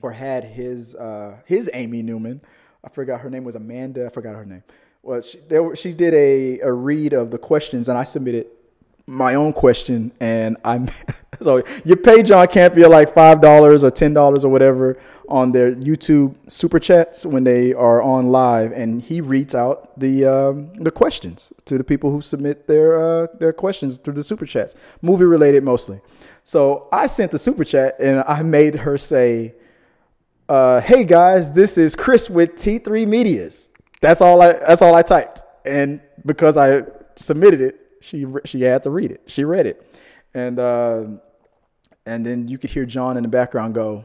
[0.00, 2.40] or had his uh, his Amy Newman.
[2.84, 4.06] I forgot her name was Amanda.
[4.06, 4.64] I forgot her name.
[5.02, 5.38] Well, she,
[5.74, 8.46] she did a, a read of the questions, and I submitted
[9.06, 10.88] my own question, and I'm
[11.42, 15.74] so you pay John Campea like five dollars or ten dollars or whatever on their
[15.74, 20.90] YouTube super chats when they are on live, and he reads out the um, the
[20.90, 25.24] questions to the people who submit their uh, their questions through the super chats, movie
[25.24, 26.00] related mostly.
[26.44, 29.54] So I sent the super chat, and I made her say
[30.48, 33.70] uh, hey guys, this is Chris with T3 Medias.
[34.02, 35.42] That's all I that's all I typed.
[35.64, 36.82] And because I
[37.16, 39.22] submitted it, she she had to read it.
[39.26, 39.86] She read it.
[40.34, 41.04] And uh,
[42.06, 44.04] and then you could hear John in the background go,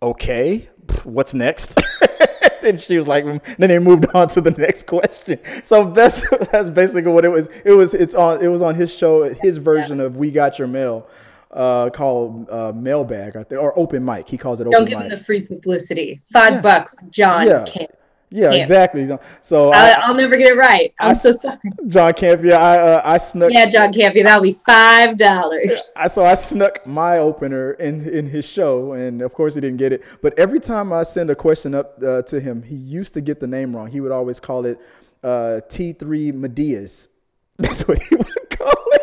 [0.00, 0.68] "Okay,
[1.04, 1.78] what's next?"
[2.62, 5.38] and she was like, then they moved on to the next question.
[5.64, 7.48] So that's that's basically what it was.
[7.64, 10.68] It was it's on it was on his show, his version of We Got Your
[10.68, 11.08] Mail,
[11.50, 14.28] uh, called uh, Mailbag, think, or Open Mic.
[14.28, 14.64] He calls it.
[14.70, 15.18] Don't give him Mic.
[15.18, 16.20] the free publicity.
[16.30, 17.64] Five bucks, John Yeah.
[18.32, 18.62] Yeah, Camp.
[18.62, 19.18] exactly.
[19.40, 20.94] So I, I, I'll never get it right.
[20.98, 21.58] I'm so sorry.
[21.86, 23.52] John Campea, I uh, I snuck.
[23.52, 25.92] Yeah, John Campy, that'll be five dollars.
[25.96, 29.78] I, so I snuck my opener in in his show, and of course he didn't
[29.78, 30.02] get it.
[30.22, 33.40] But every time I send a question up uh, to him, he used to get
[33.40, 33.88] the name wrong.
[33.88, 34.80] He would always call it
[35.22, 37.08] uh, T3 Medias.
[37.58, 39.02] That's what he would call it.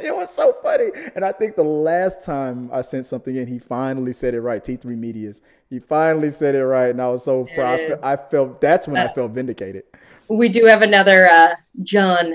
[0.04, 0.90] It was so funny.
[1.14, 4.62] And I think the last time I sent something in, he finally said it right.
[4.62, 5.42] T3 Medias.
[5.68, 7.78] He finally said it right, and I was so proud.
[7.80, 8.02] is.
[8.02, 9.84] I felt that's when I Uh, felt vindicated.
[10.28, 12.34] We do have another uh, John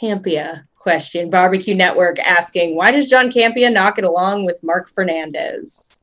[0.00, 1.30] Campea question.
[1.30, 6.00] Barbecue Network asking, why does John Campea knock it along with Marc Fernandez?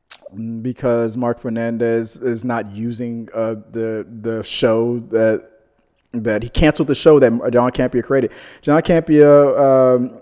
[0.60, 5.50] because Marc Fernandez is not using uh, the the show that
[6.12, 8.32] that he canceled the show that John Campea created.
[8.60, 10.20] John Campea um,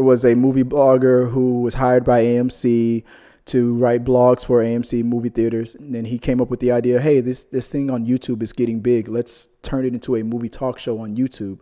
[0.00, 3.04] was a movie blogger who was hired by AMC
[3.46, 5.74] to write blogs for AMC movie theaters.
[5.74, 8.52] And then he came up with the idea, hey, this this thing on YouTube is
[8.52, 9.08] getting big.
[9.08, 11.60] Let's turn it into a movie talk show on YouTube.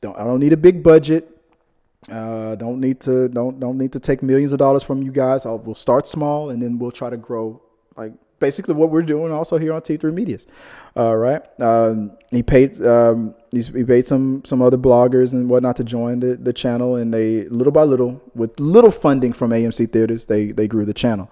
[0.00, 1.30] Don't I don't need a big budget.
[2.10, 5.46] Uh, don't need to don't don't need to take millions of dollars from you guys.
[5.46, 7.60] I'll, we'll start small and then we'll try to grow.
[7.96, 10.46] Like basically what we're doing also here on T3 Medias.
[10.96, 11.42] All right.
[11.60, 16.36] Um, he paid um, he paid some some other bloggers and whatnot to join the,
[16.36, 20.68] the channel, and they little by little with little funding from AMC theaters, they they
[20.68, 21.30] grew the channel.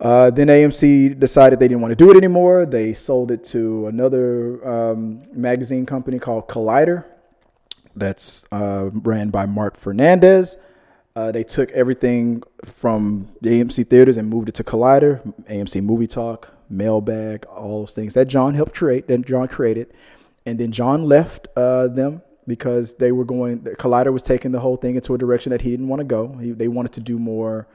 [0.00, 2.64] Uh, then AMC decided they didn't want to do it anymore.
[2.64, 7.04] They sold it to another um, magazine company called Collider
[7.94, 10.56] that's uh, ran by Marc Fernandez.
[11.16, 16.06] Uh, they took everything from the AMC theaters and moved it to Collider, AMC Movie
[16.06, 19.92] Talk, Mailbag, all those things that John helped create, that John created.
[20.46, 24.76] And then John left uh, them because they were going, Collider was taking the whole
[24.76, 26.36] thing into a direction that he didn't want to go.
[26.40, 27.66] He, they wanted to do more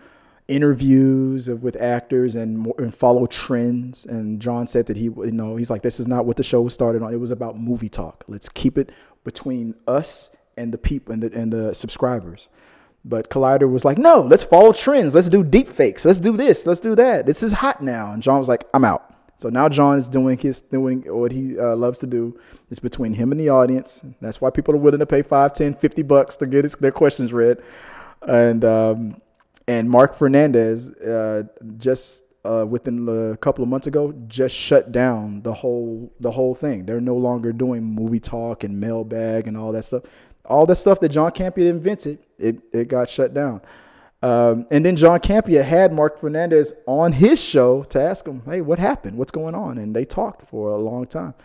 [0.47, 4.05] interviews of, with actors and, more, and follow trends.
[4.05, 6.61] And John said that he, you know, he's like, this is not what the show
[6.61, 7.13] was started on.
[7.13, 8.23] It was about movie talk.
[8.27, 8.91] Let's keep it
[9.23, 12.47] between us and the people and the, and the subscribers.
[13.07, 15.13] But Collider was like, no, let's follow trends.
[15.13, 16.05] Let's do deep fakes.
[16.05, 16.65] Let's do this.
[16.65, 17.27] Let's do that.
[17.27, 18.11] This is hot now.
[18.11, 19.13] And John was like, I'm out.
[19.37, 22.39] So now John is doing his doing what he uh, loves to do.
[22.71, 24.03] It's between him and the audience.
[24.21, 26.91] That's why people are willing to pay 5, 10, 50 bucks to get his, their
[26.91, 27.61] questions read.
[28.21, 29.21] And um,
[29.67, 31.43] and Marc Fernandez uh,
[31.77, 36.55] just uh, within a couple of months ago just shut down the whole the whole
[36.55, 36.85] thing.
[36.85, 40.03] They're no longer doing movie talk and mailbag and all that stuff.
[40.47, 43.61] All the stuff that John Campea invented, it it got shut down.
[44.21, 48.61] Um, and then John Campea had Marc Fernandez on his show to ask him, "Hey,
[48.61, 49.17] what happened?
[49.17, 51.35] What's going on?" And they talked for a long time.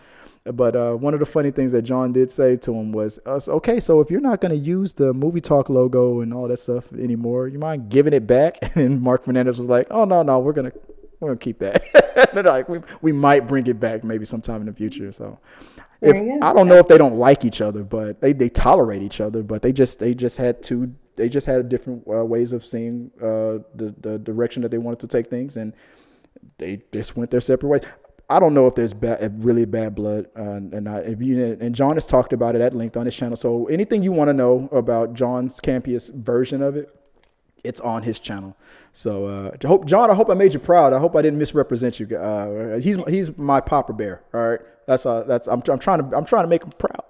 [0.43, 3.39] But uh, one of the funny things that John did say to him was, uh,
[3.47, 6.57] "Okay, so if you're not going to use the movie talk logo and all that
[6.57, 10.39] stuff anymore, you mind giving it back?" And Marc Fernandez was like, "Oh no, no,
[10.39, 10.71] we're gonna
[11.19, 11.83] we're gonna keep that.
[12.33, 15.37] like we we might bring it back maybe sometime in the future." So.
[16.01, 19.21] If, I don't know if they don't like each other, but they, they tolerate each
[19.21, 19.43] other.
[19.43, 23.11] But they just they just had two they just had different uh, ways of seeing
[23.21, 25.73] uh, the the direction that they wanted to take things, and
[26.57, 27.83] they just went their separate ways.
[28.29, 31.75] I don't know if there's bad, really bad blood, uh, and I, if you and
[31.75, 33.35] John has talked about it at length on his channel.
[33.35, 36.89] So anything you want to know about John's Campea's version of it,
[37.63, 38.55] it's on his channel.
[38.91, 40.93] So uh, hope John, I hope I made you proud.
[40.93, 42.15] I hope I didn't misrepresent you.
[42.15, 44.21] Uh, he's he's my popper Bear.
[44.33, 47.03] All right, that's uh, that's I'm, I'm trying to I'm trying to make him proud.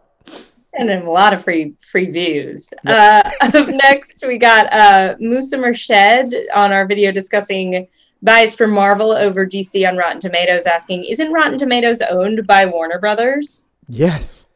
[0.74, 2.74] And a lot of free free views.
[2.86, 7.88] Uh, up next, we got uh, Musa Mershed on our video discussing
[8.22, 13.00] bias for Marvel over DC on Rotten Tomatoes, asking, "Isn't Rotten Tomatoes owned by Warner
[13.00, 14.48] Brothers?" Yes.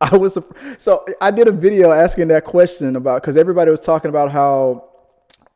[0.00, 0.36] I was
[0.76, 4.84] so I did a video asking that question about because everybody was talking about how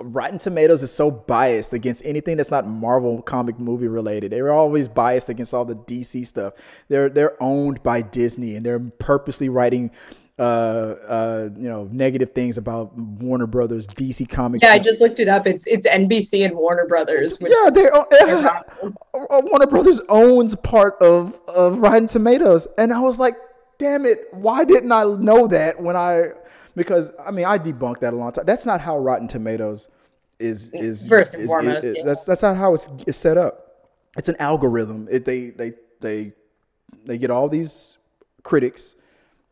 [0.00, 4.30] Rotten Tomatoes is so biased against anything that's not Marvel comic movie related.
[4.30, 6.54] They're always biased against all the DC stuff.
[6.88, 9.90] They're they're owned by Disney and they're purposely writing
[10.38, 14.62] uh, uh, you know, negative things about Warner Brothers, DC Comics.
[14.62, 15.48] Yeah, I just looked it up.
[15.48, 17.42] It's it's NBC and Warner Brothers.
[17.42, 18.62] yeah, they're, uh,
[19.12, 23.34] Warner Brothers owns part of of Rotten Tomatoes, and I was like,
[23.78, 26.28] damn it, why didn't I know that when I?
[26.78, 28.46] Because I mean, I debunked that a long time.
[28.46, 29.88] That's not how Rotten Tomatoes
[30.38, 31.84] is is first and is, foremost.
[31.84, 32.04] It, yeah.
[32.04, 33.54] That's that's not how it's, it's set up.
[34.16, 35.08] It's an algorithm.
[35.10, 36.32] It, they they they
[37.04, 37.98] they get all these
[38.42, 38.96] critics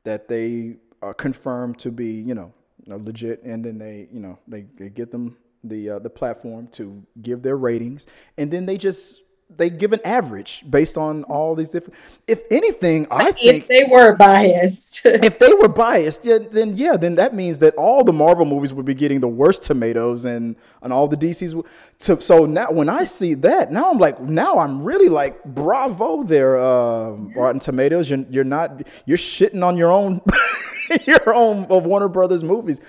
[0.04, 2.52] that they are confirmed to be, you know,
[2.86, 7.04] legit, and then they, you know, they, they get them the uh, the platform to
[7.20, 8.06] give their ratings,
[8.38, 11.98] and then they just they give an average based on all these different.
[12.26, 16.76] If anything, I if think if they were biased, if they were biased, yeah, then
[16.76, 20.24] yeah, then that means that all the Marvel movies would be getting the worst tomatoes,
[20.24, 21.54] and and all the DC's.
[22.00, 26.22] To, so now when I see that, now I'm like, now I'm really like, bravo,
[26.22, 28.10] there, uh, Rotten Tomatoes.
[28.10, 30.20] You're you're not you're shitting on your own
[31.06, 32.80] your own Warner Brothers movies,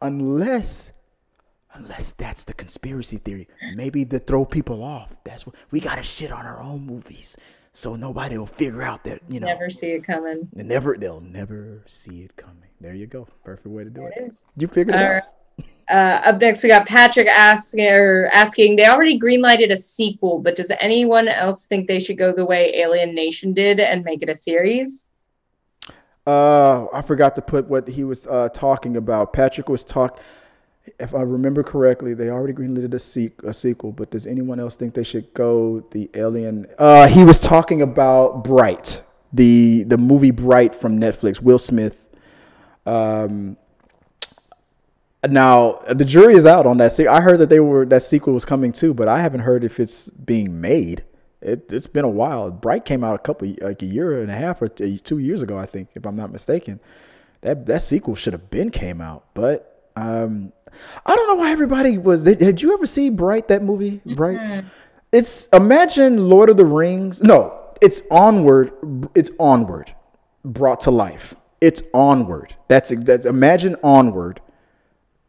[0.00, 0.93] unless
[1.74, 3.48] Unless that's the conspiracy theory.
[3.74, 5.10] Maybe to throw people off.
[5.24, 7.36] That's what we gotta shit on our own movies.
[7.72, 9.48] So nobody will figure out that, you know.
[9.48, 10.48] Never see it coming.
[10.52, 12.68] They never they'll never see it coming.
[12.80, 13.26] There you go.
[13.44, 14.12] Perfect way to do it.
[14.16, 14.34] it.
[14.56, 15.22] You figured it out.
[15.90, 17.86] Uh, up next, we got Patrick asking,
[18.32, 18.76] asking.
[18.76, 22.74] They already greenlighted a sequel, but does anyone else think they should go the way
[22.76, 25.10] Alien Nation did and make it a series?
[26.26, 29.32] Uh, I forgot to put what he was uh, talking about.
[29.32, 30.22] Patrick was talking
[30.98, 33.92] if I remember correctly, they already greenlit a, se- a sequel.
[33.92, 36.66] But does anyone else think they should go the Alien?
[36.78, 41.40] Uh, he was talking about Bright, the the movie Bright from Netflix.
[41.40, 42.10] Will Smith.
[42.86, 43.56] Um,
[45.26, 46.92] now the jury is out on that.
[46.92, 49.64] Se- I heard that they were that sequel was coming too, but I haven't heard
[49.64, 51.04] if it's being made.
[51.40, 52.50] It, has been a while.
[52.50, 55.58] Bright came out a couple like a year and a half or two years ago,
[55.58, 56.80] I think, if I'm not mistaken.
[57.42, 60.52] That that sequel should have been came out, but um,
[61.04, 62.24] I don't know why everybody was.
[62.24, 63.48] Did you ever see Bright?
[63.48, 64.38] That movie, Bright.
[64.38, 64.68] Mm-hmm.
[65.12, 67.22] It's imagine Lord of the Rings.
[67.22, 68.72] No, it's onward.
[69.14, 69.94] It's onward,
[70.44, 71.34] brought to life.
[71.60, 72.54] It's onward.
[72.68, 74.40] That's that's imagine onward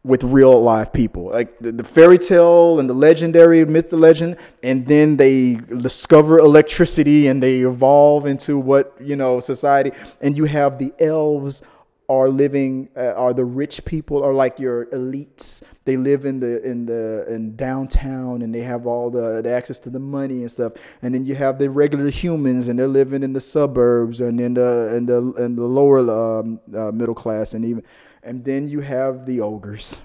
[0.06, 4.36] with real live people, like the, the fairy tale and the legendary myth, the legend,
[4.62, 10.44] and then they discover electricity and they evolve into what you know society, and you
[10.44, 11.62] have the elves
[12.08, 15.62] are living uh, are the rich people are like your elites.
[15.84, 19.78] They live in the in the in downtown and they have all the, the access
[19.80, 20.72] to the money and stuff.
[21.02, 24.54] And then you have the regular humans and they're living in the suburbs and in
[24.54, 27.82] the in the in the lower um, uh, middle class and even
[28.22, 30.00] and then you have the ogres.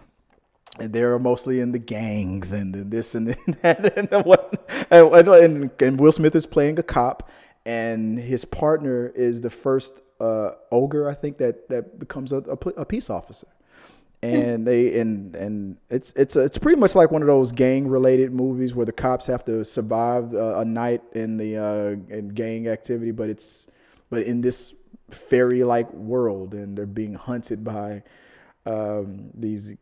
[0.80, 3.28] And they're mostly in the gangs and this and
[3.62, 7.30] that and, what, and, and Will Smith is playing a cop
[7.65, 12.82] and his partner is the first uh, ogre, I think that that becomes a, a,
[12.82, 13.47] a peace officer,
[14.21, 17.88] and they and and it's it's a, it's pretty much like one of those gang
[17.88, 22.30] related movies where the cops have to survive uh, a night in the uh, in
[22.30, 23.68] gang activity, but it's
[24.09, 24.76] but in this
[25.09, 28.03] fairy like world, and they're being hunted by
[28.66, 29.76] um, these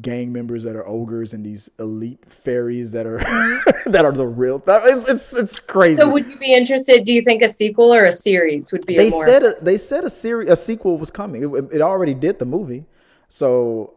[0.00, 3.90] gang members that are ogres and these elite fairies that are mm-hmm.
[3.90, 4.62] that are the real.
[4.66, 5.96] It's, it's it's crazy.
[5.96, 7.04] So, would you be interested?
[7.04, 8.96] Do you think a sequel or a series would be?
[8.96, 9.24] They more...
[9.24, 11.42] said a, they said a series a sequel was coming.
[11.42, 12.86] It, it already did the movie,
[13.28, 13.94] so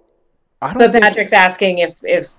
[0.62, 0.92] I don't.
[0.92, 1.02] But.
[1.02, 2.34] Patrick's asking if if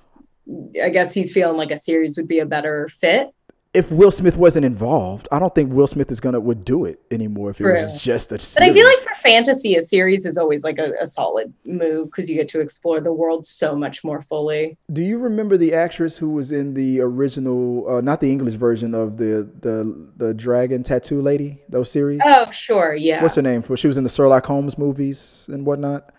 [0.83, 3.33] I guess he's feeling like a series would be a better fit.
[3.77, 6.99] If Will Smith wasn't involved, I don't think Will Smith is gonna would do it
[7.11, 7.74] anymore if it True.
[7.74, 8.39] was just a.
[8.39, 8.55] Series.
[8.55, 12.07] But I feel like for fantasy, a series is always like a, a solid move
[12.07, 14.79] because you get to explore the world so much more fully.
[14.91, 18.95] Do you remember the actress who was in the original, uh, not the English version
[18.95, 22.20] of the the the Dragon Tattoo Lady, those series?
[22.24, 23.22] Oh, sure, yeah.
[23.22, 23.61] What's her name?
[23.61, 26.12] For she was in the Sherlock Holmes movies and whatnot.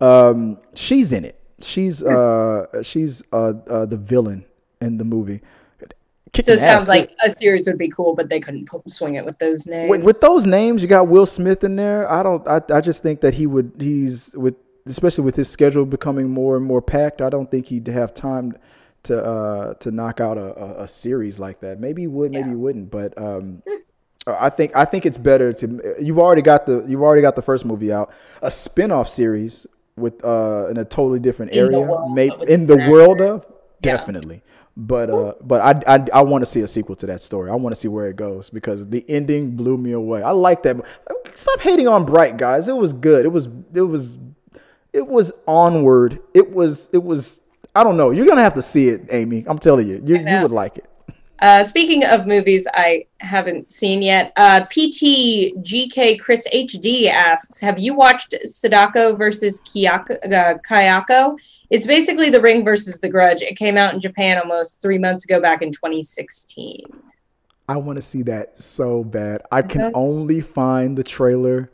[0.00, 1.38] Um, she's in it.
[1.60, 4.46] She's uh she's uh, uh the villain
[4.80, 5.42] in the movie.
[6.42, 7.16] So it sounds like too.
[7.24, 9.90] a series would be cool, but they couldn't put, swing it with those names.
[9.90, 12.10] with, with those names, you got Will Smith in there.
[12.10, 12.46] I don't.
[12.48, 13.72] I, I just think that he would.
[13.78, 14.56] He's with,
[14.86, 17.20] especially with his schedule becoming more and more packed.
[17.22, 18.56] I don't think he'd have time
[19.04, 21.78] to uh to knock out a, a, a series like that.
[21.78, 22.32] Maybe he would.
[22.32, 22.90] Maybe he wouldn't.
[22.90, 23.62] But um,
[24.26, 25.94] I think I think it's better to.
[26.00, 26.84] You've already got the.
[26.88, 28.12] You've already got the first movie out.
[28.42, 29.66] A spin-off series
[29.96, 33.46] with uh in a totally different In the area, world, may, in the world of
[33.80, 34.42] definitely.
[34.76, 37.50] But uh, but I I, I want to see a sequel to that story.
[37.50, 40.22] I want to see where it goes because the ending blew me away.
[40.22, 40.76] I like that.
[41.34, 42.66] Stop hating on Bright, guys.
[42.66, 43.24] It was good.
[43.24, 44.18] It was it was
[44.92, 46.18] it was onward.
[46.34, 47.40] It was it was.
[47.76, 48.10] I don't know.
[48.10, 49.44] You're gonna have to see it, Amy.
[49.46, 50.02] I'm telling you.
[50.04, 50.90] You you would like it.
[51.40, 57.78] Uh, speaking of movies I haven't seen yet, uh, PT GK Chris HD asks, "Have
[57.78, 61.36] you watched Sadako versus Kiyako, uh, Kayako?
[61.70, 63.42] It's basically The Ring versus The Grudge.
[63.42, 66.80] It came out in Japan almost three months ago, back in 2016.
[67.68, 69.42] I want to see that so bad.
[69.50, 69.92] I can Okay.
[69.94, 71.70] only find the trailer.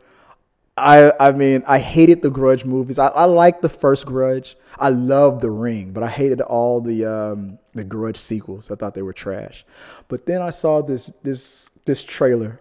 [0.77, 2.99] I I mean, I hated the Grudge movies.
[2.99, 4.57] I, I liked the first Grudge.
[4.79, 8.71] I loved The Ring, but I hated all the um, the Grudge sequels.
[8.71, 9.65] I thought they were trash.
[10.09, 12.61] But then I saw this this this trailer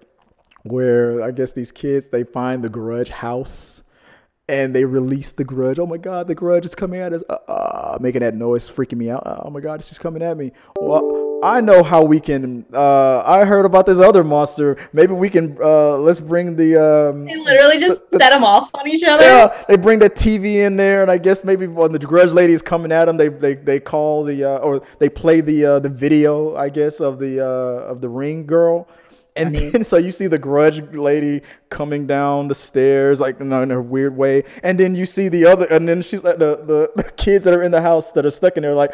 [0.64, 3.84] where I guess these kids they find the Grudge house
[4.49, 5.78] and they release the grudge.
[5.78, 8.97] Oh my God, the grudge is coming at us, uh, uh, making that noise, freaking
[8.97, 9.22] me out.
[9.45, 10.51] Oh my God, it's just coming at me.
[10.82, 12.66] Well, I know how we can.
[12.74, 14.78] Uh, I heard about this other monster.
[14.92, 15.58] Maybe we can.
[15.62, 16.76] Uh, let's bring the.
[16.76, 19.24] Um, They literally just set them off on each other.
[19.24, 22.54] yeah, they bring the TV in there, and I guess maybe when the grudge lady
[22.54, 25.80] is coming at them, they they, they call the uh, or they play the uh,
[25.80, 28.88] the video, I guess, of the uh, of the ring girl.
[29.36, 29.70] And Funny.
[29.70, 34.18] then so you see the grudge lady coming down the stairs like in a, weird
[34.18, 37.46] way, and then you see the other, and then she's like the, the the kids
[37.46, 38.94] that are in the house that are stuck in there like,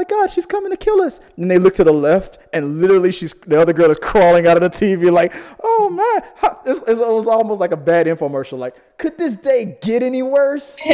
[0.00, 1.20] my god, she's coming to kill us.
[1.36, 4.62] And they look to the left, and literally she's the other girl is crawling out
[4.62, 6.22] of the TV like, oh man,
[6.64, 8.56] it's, it was almost like a bad infomercial.
[8.58, 10.74] Like, could this day get any worse?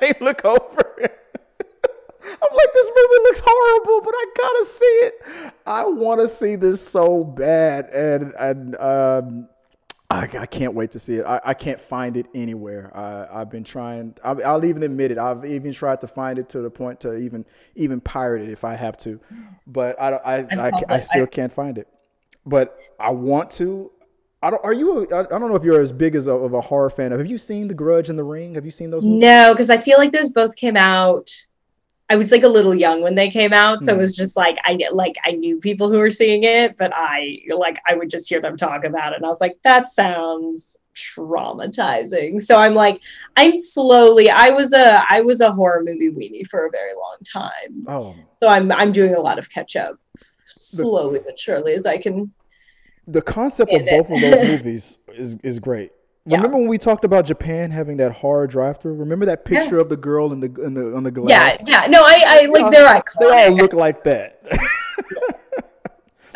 [0.00, 0.60] they look over.
[2.22, 5.14] I'm like, this movie looks horrible, but I gotta see it.
[5.66, 9.48] I want to see this so bad, and and um,
[10.10, 11.24] I, I can't wait to see it.
[11.24, 12.90] I, I can't find it anywhere.
[12.96, 14.16] I, I've been trying.
[14.24, 15.18] I'll, I'll even admit it.
[15.18, 17.44] I've even tried to find it to the point to even
[17.76, 19.20] even pirate it if I have to,
[19.66, 21.86] but I don't- I I, I, I still can't find it.
[22.44, 23.92] But I want to.
[24.42, 24.64] I don't.
[24.64, 25.02] Are you?
[25.14, 27.12] I don't know if you're as big as a, of a horror fan.
[27.12, 28.54] Have you seen The Grudge and The Ring?
[28.54, 29.04] Have you seen those?
[29.04, 29.20] Movies?
[29.20, 31.30] no, because I feel like those both came out.
[32.10, 33.98] I was like a little young when they came out, so it Hmm.
[33.98, 37.78] was just like I like I knew people who were seeing it, but I like
[37.88, 42.42] I would just hear them talk about it, and I was like, that sounds traumatizing.
[42.42, 43.00] So I'm like,
[43.36, 44.28] I'm slowly.
[44.30, 48.16] I was a I was a horror movie weenie for a very long time, Oh,
[48.42, 49.96] so I'm I'm doing a lot of catch up,
[50.46, 52.32] slowly but surely as I can.
[53.06, 53.90] the concept of In it.
[53.90, 55.92] both of those movies is is great.
[56.30, 56.36] Yeah.
[56.36, 58.94] Remember when we talked about Japan having that horror drive-through?
[58.94, 61.28] Remember that picture of the girl in the in the on the glass?
[61.66, 61.86] Yeah, yeah.
[61.88, 63.20] No, I I like Yeah, they're iconic.
[63.20, 64.40] They all look like that.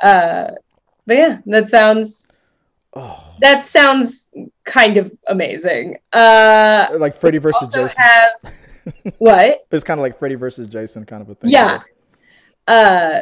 [0.02, 0.50] Uh,
[1.06, 2.30] but yeah, that sounds
[2.92, 4.30] oh, that sounds
[4.64, 5.96] kind of amazing.
[6.12, 7.96] Uh, like Freddy versus Jason.
[7.96, 8.30] have
[9.18, 9.66] what?
[9.70, 11.50] It's kind of like Freddy versus Jason kind of a thing.
[11.50, 11.80] Yeah.
[12.68, 13.20] Uh,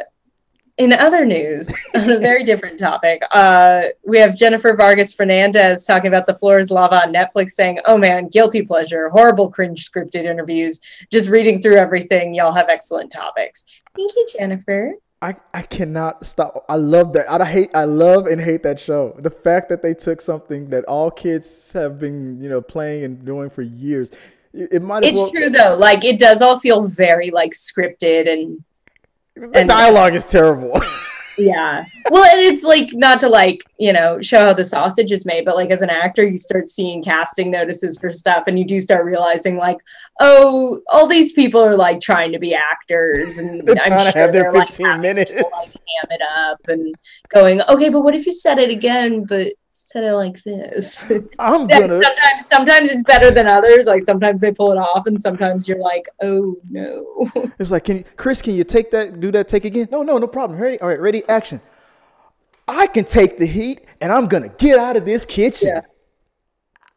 [0.77, 6.07] in other news, on a very different topic, uh, we have Jennifer Vargas Fernandez talking
[6.07, 10.25] about the floor is lava on Netflix, saying, "Oh man, guilty pleasure, horrible cringe scripted
[10.25, 10.79] interviews.
[11.11, 12.33] Just reading through everything.
[12.33, 13.65] Y'all have excellent topics.
[13.95, 14.91] Thank you, Jennifer.
[15.21, 16.65] I, I cannot stop.
[16.67, 17.29] I love that.
[17.29, 17.69] I hate.
[17.73, 19.15] I love and hate that show.
[19.19, 23.23] The fact that they took something that all kids have been, you know, playing and
[23.23, 24.11] doing for years.
[24.53, 25.31] It, it might It's well.
[25.31, 25.77] true though.
[25.79, 28.63] Like it does all feel very like scripted and
[29.35, 30.79] The and- dialogue is terrible.
[31.37, 31.85] Yeah.
[32.11, 35.45] Well, and it's like not to like, you know, show how the sausage is made,
[35.45, 38.79] but like as an actor, you start seeing casting notices for stuff and you do
[38.81, 39.77] start realizing like,
[40.19, 44.31] oh, all these people are like trying to be actors and They're trying to have
[44.31, 45.31] their they're, like, 15 minutes.
[45.31, 46.93] people, like ham it up and
[47.29, 51.11] going, okay, but what if you said it again, but said it like this.
[51.39, 52.01] I'm gonna.
[52.01, 53.87] sometimes sometimes it's better than others.
[53.87, 57.29] Like sometimes they pull it off, and sometimes you're like, oh no.
[57.59, 58.41] It's like, can you, Chris?
[58.41, 59.19] Can you take that?
[59.19, 59.47] Do that?
[59.47, 59.87] Take again?
[59.91, 60.59] No, no, no problem.
[60.59, 60.79] Ready?
[60.79, 61.23] All right, ready?
[61.27, 61.59] Action.
[62.67, 65.69] I can take the heat, and I'm gonna get out of this kitchen.
[65.69, 65.81] Yeah.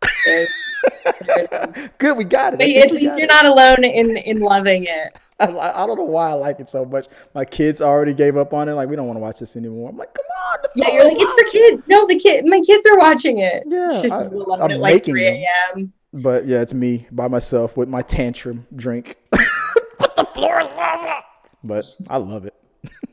[0.25, 0.49] Very
[1.99, 2.17] good.
[2.17, 2.61] We got it.
[2.61, 3.29] at least you're it.
[3.29, 5.17] not alone in in loving it.
[5.41, 5.47] I,
[5.83, 7.09] I don't know why I like it so much.
[7.35, 8.73] My kids already gave up on it.
[8.73, 9.91] Like, we don't want to watch this anymore.
[9.91, 10.59] I'm like, come on.
[10.63, 11.83] the Yeah, you're like it's for kids.
[11.87, 13.65] No, the kid, my kids are watching it.
[13.67, 15.35] Yeah, it's just I- I'm it like making 3 them.
[15.35, 15.93] a.m.
[16.15, 19.19] But yeah, it's me by myself with my tantrum drink.
[19.99, 21.23] Put the floor in lava.
[21.63, 22.55] But I love it.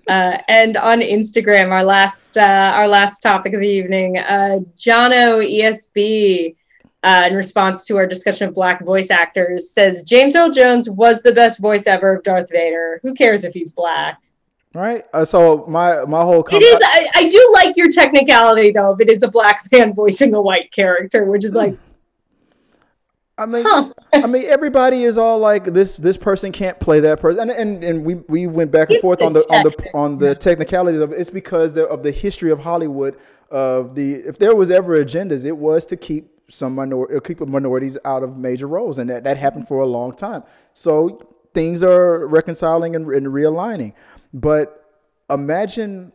[0.07, 5.41] Uh, and on Instagram, our last uh, our last topic of the evening, uh, Jono
[5.43, 6.55] ESB,
[7.04, 11.22] uh, in response to our discussion of black voice actors, says James Earl Jones was
[11.22, 12.99] the best voice ever of Darth Vader.
[13.04, 14.22] Who cares if he's black?
[14.74, 15.04] Right.
[15.14, 16.82] Uh, so my my whole It is.
[16.84, 18.93] I, I do like your technicality though.
[18.93, 21.78] If it is a black man voicing a white character, which is like,
[23.38, 23.93] I mean, Huh.
[24.14, 25.95] I mean, everybody is all like this.
[25.95, 29.01] This person can't play that person, and and, and we, we went back and It's
[29.01, 31.20] forth on the on the on the technicalities of it.
[31.20, 33.18] It's because of the history of Hollywood.
[33.51, 37.98] Of the if there was ever agendas, it was to keep some minor keep minorities
[38.06, 40.44] out of major roles, and that, that happened for a long time.
[40.74, 43.94] So things are reconciling and, and realigning.
[44.34, 44.80] But
[45.30, 46.12] imagine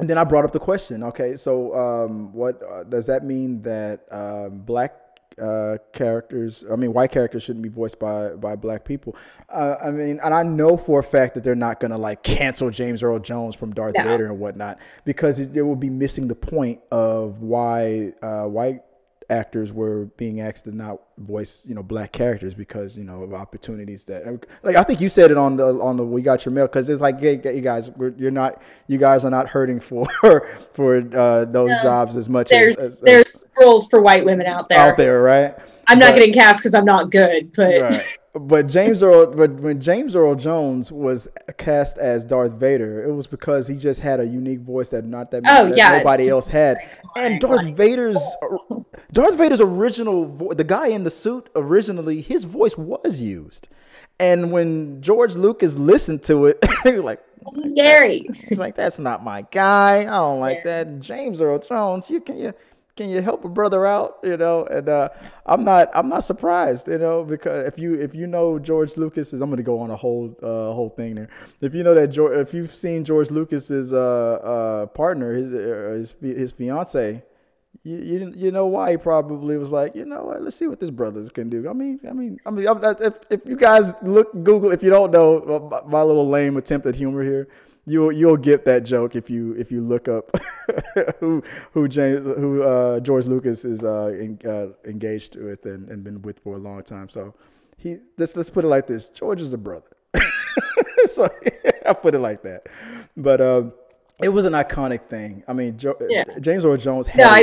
[0.00, 1.04] and then I brought up the question.
[1.04, 4.94] Okay, so um, what uh, does that mean that um, black
[5.40, 9.14] uh, characters, I mean, white characters shouldn't be voiced by by black people?
[9.48, 12.70] Uh, I mean, and I know for a fact that they're not gonna like cancel
[12.70, 14.04] James Earl Jones from Darth No.
[14.04, 18.82] Vader and whatnot because it, it would be missing the point of why uh, white
[19.30, 23.32] actors were being asked to not voice you know black characters because you know of
[23.32, 26.52] opportunities that like I think you said it on the on the we got your
[26.52, 29.80] mail because it's like hey, you guys we're, you're not you guys are not hurting
[29.80, 30.06] for
[30.74, 31.82] for uh, those No.
[31.82, 34.78] jobs as much there's as, as, there's as roles for white women out there.
[34.78, 35.54] out there right
[35.86, 38.18] I'm not but- getting cast because I'm not good, but right.
[38.32, 41.28] But James Earl, but when James Earl Jones was
[41.58, 45.32] cast as Darth Vader, it was because he just had a unique voice that not
[45.32, 46.78] that, Oh, that yeah, nobody else had.
[47.16, 48.22] And Darth Vader's
[49.12, 53.68] Darth Vader's original, vo- the guy in the suit originally, his voice was used.
[54.20, 57.20] And when George Lucas listened to it, he was like,
[57.68, 58.28] scary.
[58.48, 60.02] He's like, that's not my guy.
[60.02, 61.00] I don't like that.
[61.00, 62.54] James Earl Jones, you can you
[63.00, 64.18] can you help a brother out?
[64.22, 65.08] You know, and uh,
[65.46, 66.86] I'm not I'm not surprised.
[66.86, 69.90] You know, because if you if you know George Lucas is, I'm gonna go on
[69.90, 71.30] a whole uh, whole thing there.
[71.62, 75.96] If you know that George, if you've seen George Lucas's uh, uh, partner, his uh,
[75.98, 77.22] his his fiance.
[77.82, 80.80] You, you you know why he probably was like you know what let's see what
[80.80, 82.66] this brothers can do I mean I mean I mean
[83.00, 86.96] if if you guys look Google if you don't know my little lame attempt at
[86.96, 87.48] humor here
[87.90, 90.24] you'll you'll get that joke if you if you look up
[91.20, 96.04] who who James who uh, George Lucas is uh, en, uh, engaged with and, and
[96.04, 97.08] been with for a long time.
[97.08, 97.34] So
[97.76, 99.90] he let's let's put it like this: George is a brother.
[101.06, 101.28] so
[101.86, 102.66] I put it like that.
[103.16, 103.72] But um,
[104.22, 105.42] it was an iconic thing.
[105.48, 106.24] I mean, jo- Yeah.
[106.40, 107.06] James Earl Jones.
[107.06, 107.38] Had No, I,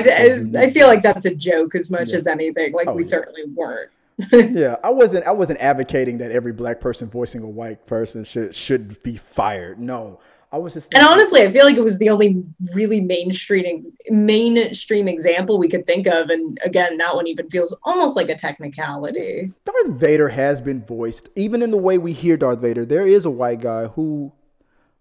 [0.60, 2.18] I, I feel like that's a joke as much Yeah.
[2.18, 2.74] as anything.
[2.74, 3.08] Like Oh, we yeah.
[3.10, 3.90] certainly weren't.
[4.32, 5.26] yeah, I wasn't.
[5.28, 9.80] I wasn't advocating that every black person voicing a white person should should be fired.
[9.80, 10.20] No,
[10.52, 10.94] I was just.
[10.94, 12.44] And honestly, I feel like it was the only
[12.74, 16.30] really mainstream mainstream example we could think of.
[16.30, 19.50] And again, that one even feels almost like a technicality.
[19.66, 22.86] Darth Vader has been voiced, even in the way we hear Darth Vader.
[22.86, 24.32] There is a white guy who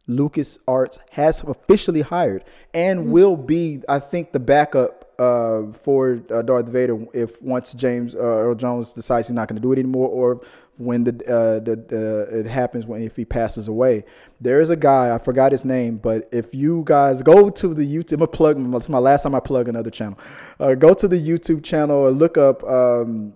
[0.08, 2.44] Lucas Arts has officially hired
[2.74, 8.14] and will be, I think, the backup uh, for uh, Darth Vader if once James
[8.14, 10.40] uh, Earl Jones decides he's not going to do it anymore, or
[10.78, 14.04] when the uh, the uh, it happens when if he passes away.
[14.40, 17.86] There is a guy I forgot his name, but if you guys go to the
[17.86, 18.74] YouTube, I'm gonna plug.
[18.74, 20.18] It's my last time I plug another channel.
[20.60, 22.62] Uh, go to the YouTube channel or look up.
[22.64, 23.34] Um,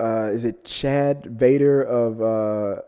[0.00, 2.82] uh, is it Chad Vader of uh,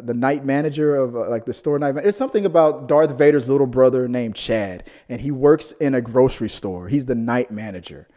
[0.00, 1.96] the night manager of uh, like the store night?
[1.96, 6.48] It's something about Darth Vader's little brother named Chad, and he works in a grocery
[6.48, 6.88] store.
[6.88, 8.08] He's the night manager,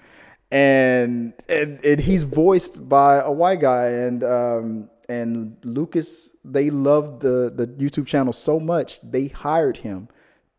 [0.52, 6.30] and and, and he's voiced by a white guy, and um, and Lucas.
[6.46, 10.08] They loved the the YouTube channel so much they hired him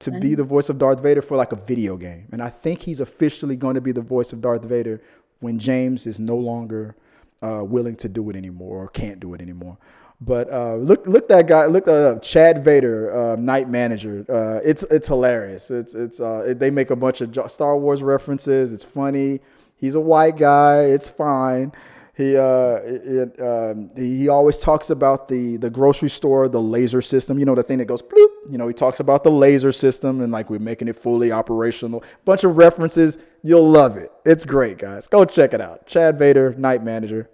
[0.00, 2.82] to be the voice of Darth Vader for like a video game, and I think
[2.82, 5.00] he's officially going to be the voice of Darth Vader
[5.40, 6.96] when James is no longer
[7.42, 9.78] uh, willing to do it anymore or can't do it anymore.
[10.20, 14.26] But uh, look, look that guy, look that up, Chad Vader, uh, Night Manager.
[14.28, 15.70] Uh, it's it's hilarious.
[15.70, 18.70] It's it's uh, it, they make a bunch of Star Wars references.
[18.70, 19.40] It's funny.
[19.76, 20.82] He's a white guy.
[20.84, 21.72] It's fine.
[22.20, 27.38] He uh, it, um, he always talks about the the grocery store, the laser system.
[27.38, 28.28] You know, the thing that goes bloop.
[28.50, 32.04] You know, he talks about the laser system and like we're making it fully operational.
[32.26, 33.18] Bunch of references.
[33.42, 34.12] You'll love it.
[34.26, 35.06] It's great, guys.
[35.06, 35.86] Go check it out.
[35.86, 37.30] Chad Vader, Night Manager.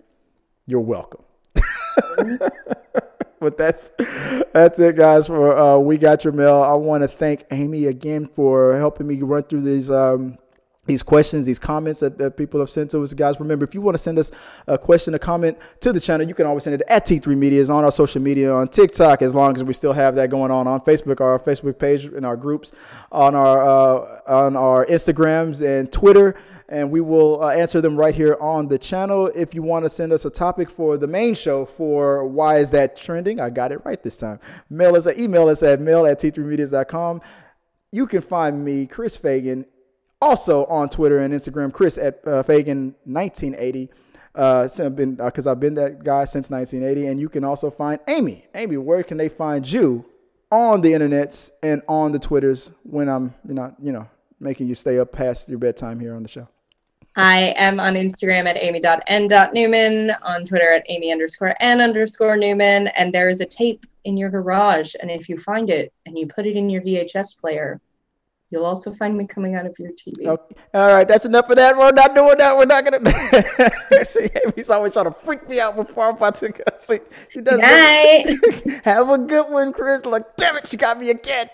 [0.66, 1.24] You're welcome.
[3.41, 3.91] but that's
[4.53, 5.26] that's it, guys.
[5.26, 6.62] For uh, we got your mail.
[6.62, 9.91] I want to thank Amy again for helping me run through these.
[9.91, 10.39] Um,
[10.87, 13.39] these questions, these comments that, that, people have sent to us, guys.
[13.41, 14.30] Remember, if you want to send us
[14.66, 17.61] a question, a comment to the channel, you can always send it at T3 Media.
[17.61, 20.51] Is on our social media, on TikTok, as long as we still have that going
[20.51, 22.72] on, on Facebook, our Facebook page, and our groups,
[23.11, 26.37] on our uh, on our Instagrams and Twitter,
[26.68, 29.30] and we will uh, answer them right here on the channel.
[29.34, 32.70] If you want to send us a topic for the main show for why is
[32.70, 34.41] that trending, I got it right this time.
[34.68, 37.20] Mail us, email us at mail at t3medias.com.
[37.93, 39.64] You can find me, Chris Fagan,
[40.26, 43.88] also on Twitter and Instagram, Chris at uh, Fagan1980.
[44.34, 48.44] Uh, because uh, I've been that guy since 1980, and you can also find Amy.
[48.54, 50.04] Amy, where can they find you
[50.50, 54.06] on the internets and on the Twitters when I'm, know, you know,
[54.38, 56.48] making you stay up past your bedtime here on the show?
[57.16, 63.10] I am on Instagram at amy.n.newman, on Twitter at amy underscore n underscore Newman, and
[63.14, 66.46] there is a tape in your garage, and if you find it and you put
[66.46, 67.80] it in your VHS player,
[68.51, 70.26] You'll also find me coming out of your TV.
[70.26, 70.55] Okay.
[70.72, 71.76] All right, that's enough of that.
[71.76, 72.57] We're not doing that.
[72.57, 74.05] We're not gonna.
[74.05, 76.62] see, Amy's always trying to freak me out before I'm about to go.
[76.78, 77.59] See, she does.
[77.59, 78.36] Night.
[78.84, 80.05] Have a good one, Chris.
[80.05, 81.49] Like, damn it, she got me again.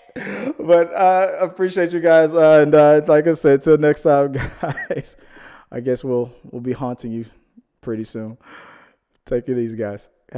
[0.59, 5.15] But uh, appreciate you guys, uh, and uh, like I said, till next time, guys.
[5.71, 7.25] I guess we'll we'll be haunting you
[7.81, 8.37] pretty soon.
[9.25, 10.09] Take it easy, guys.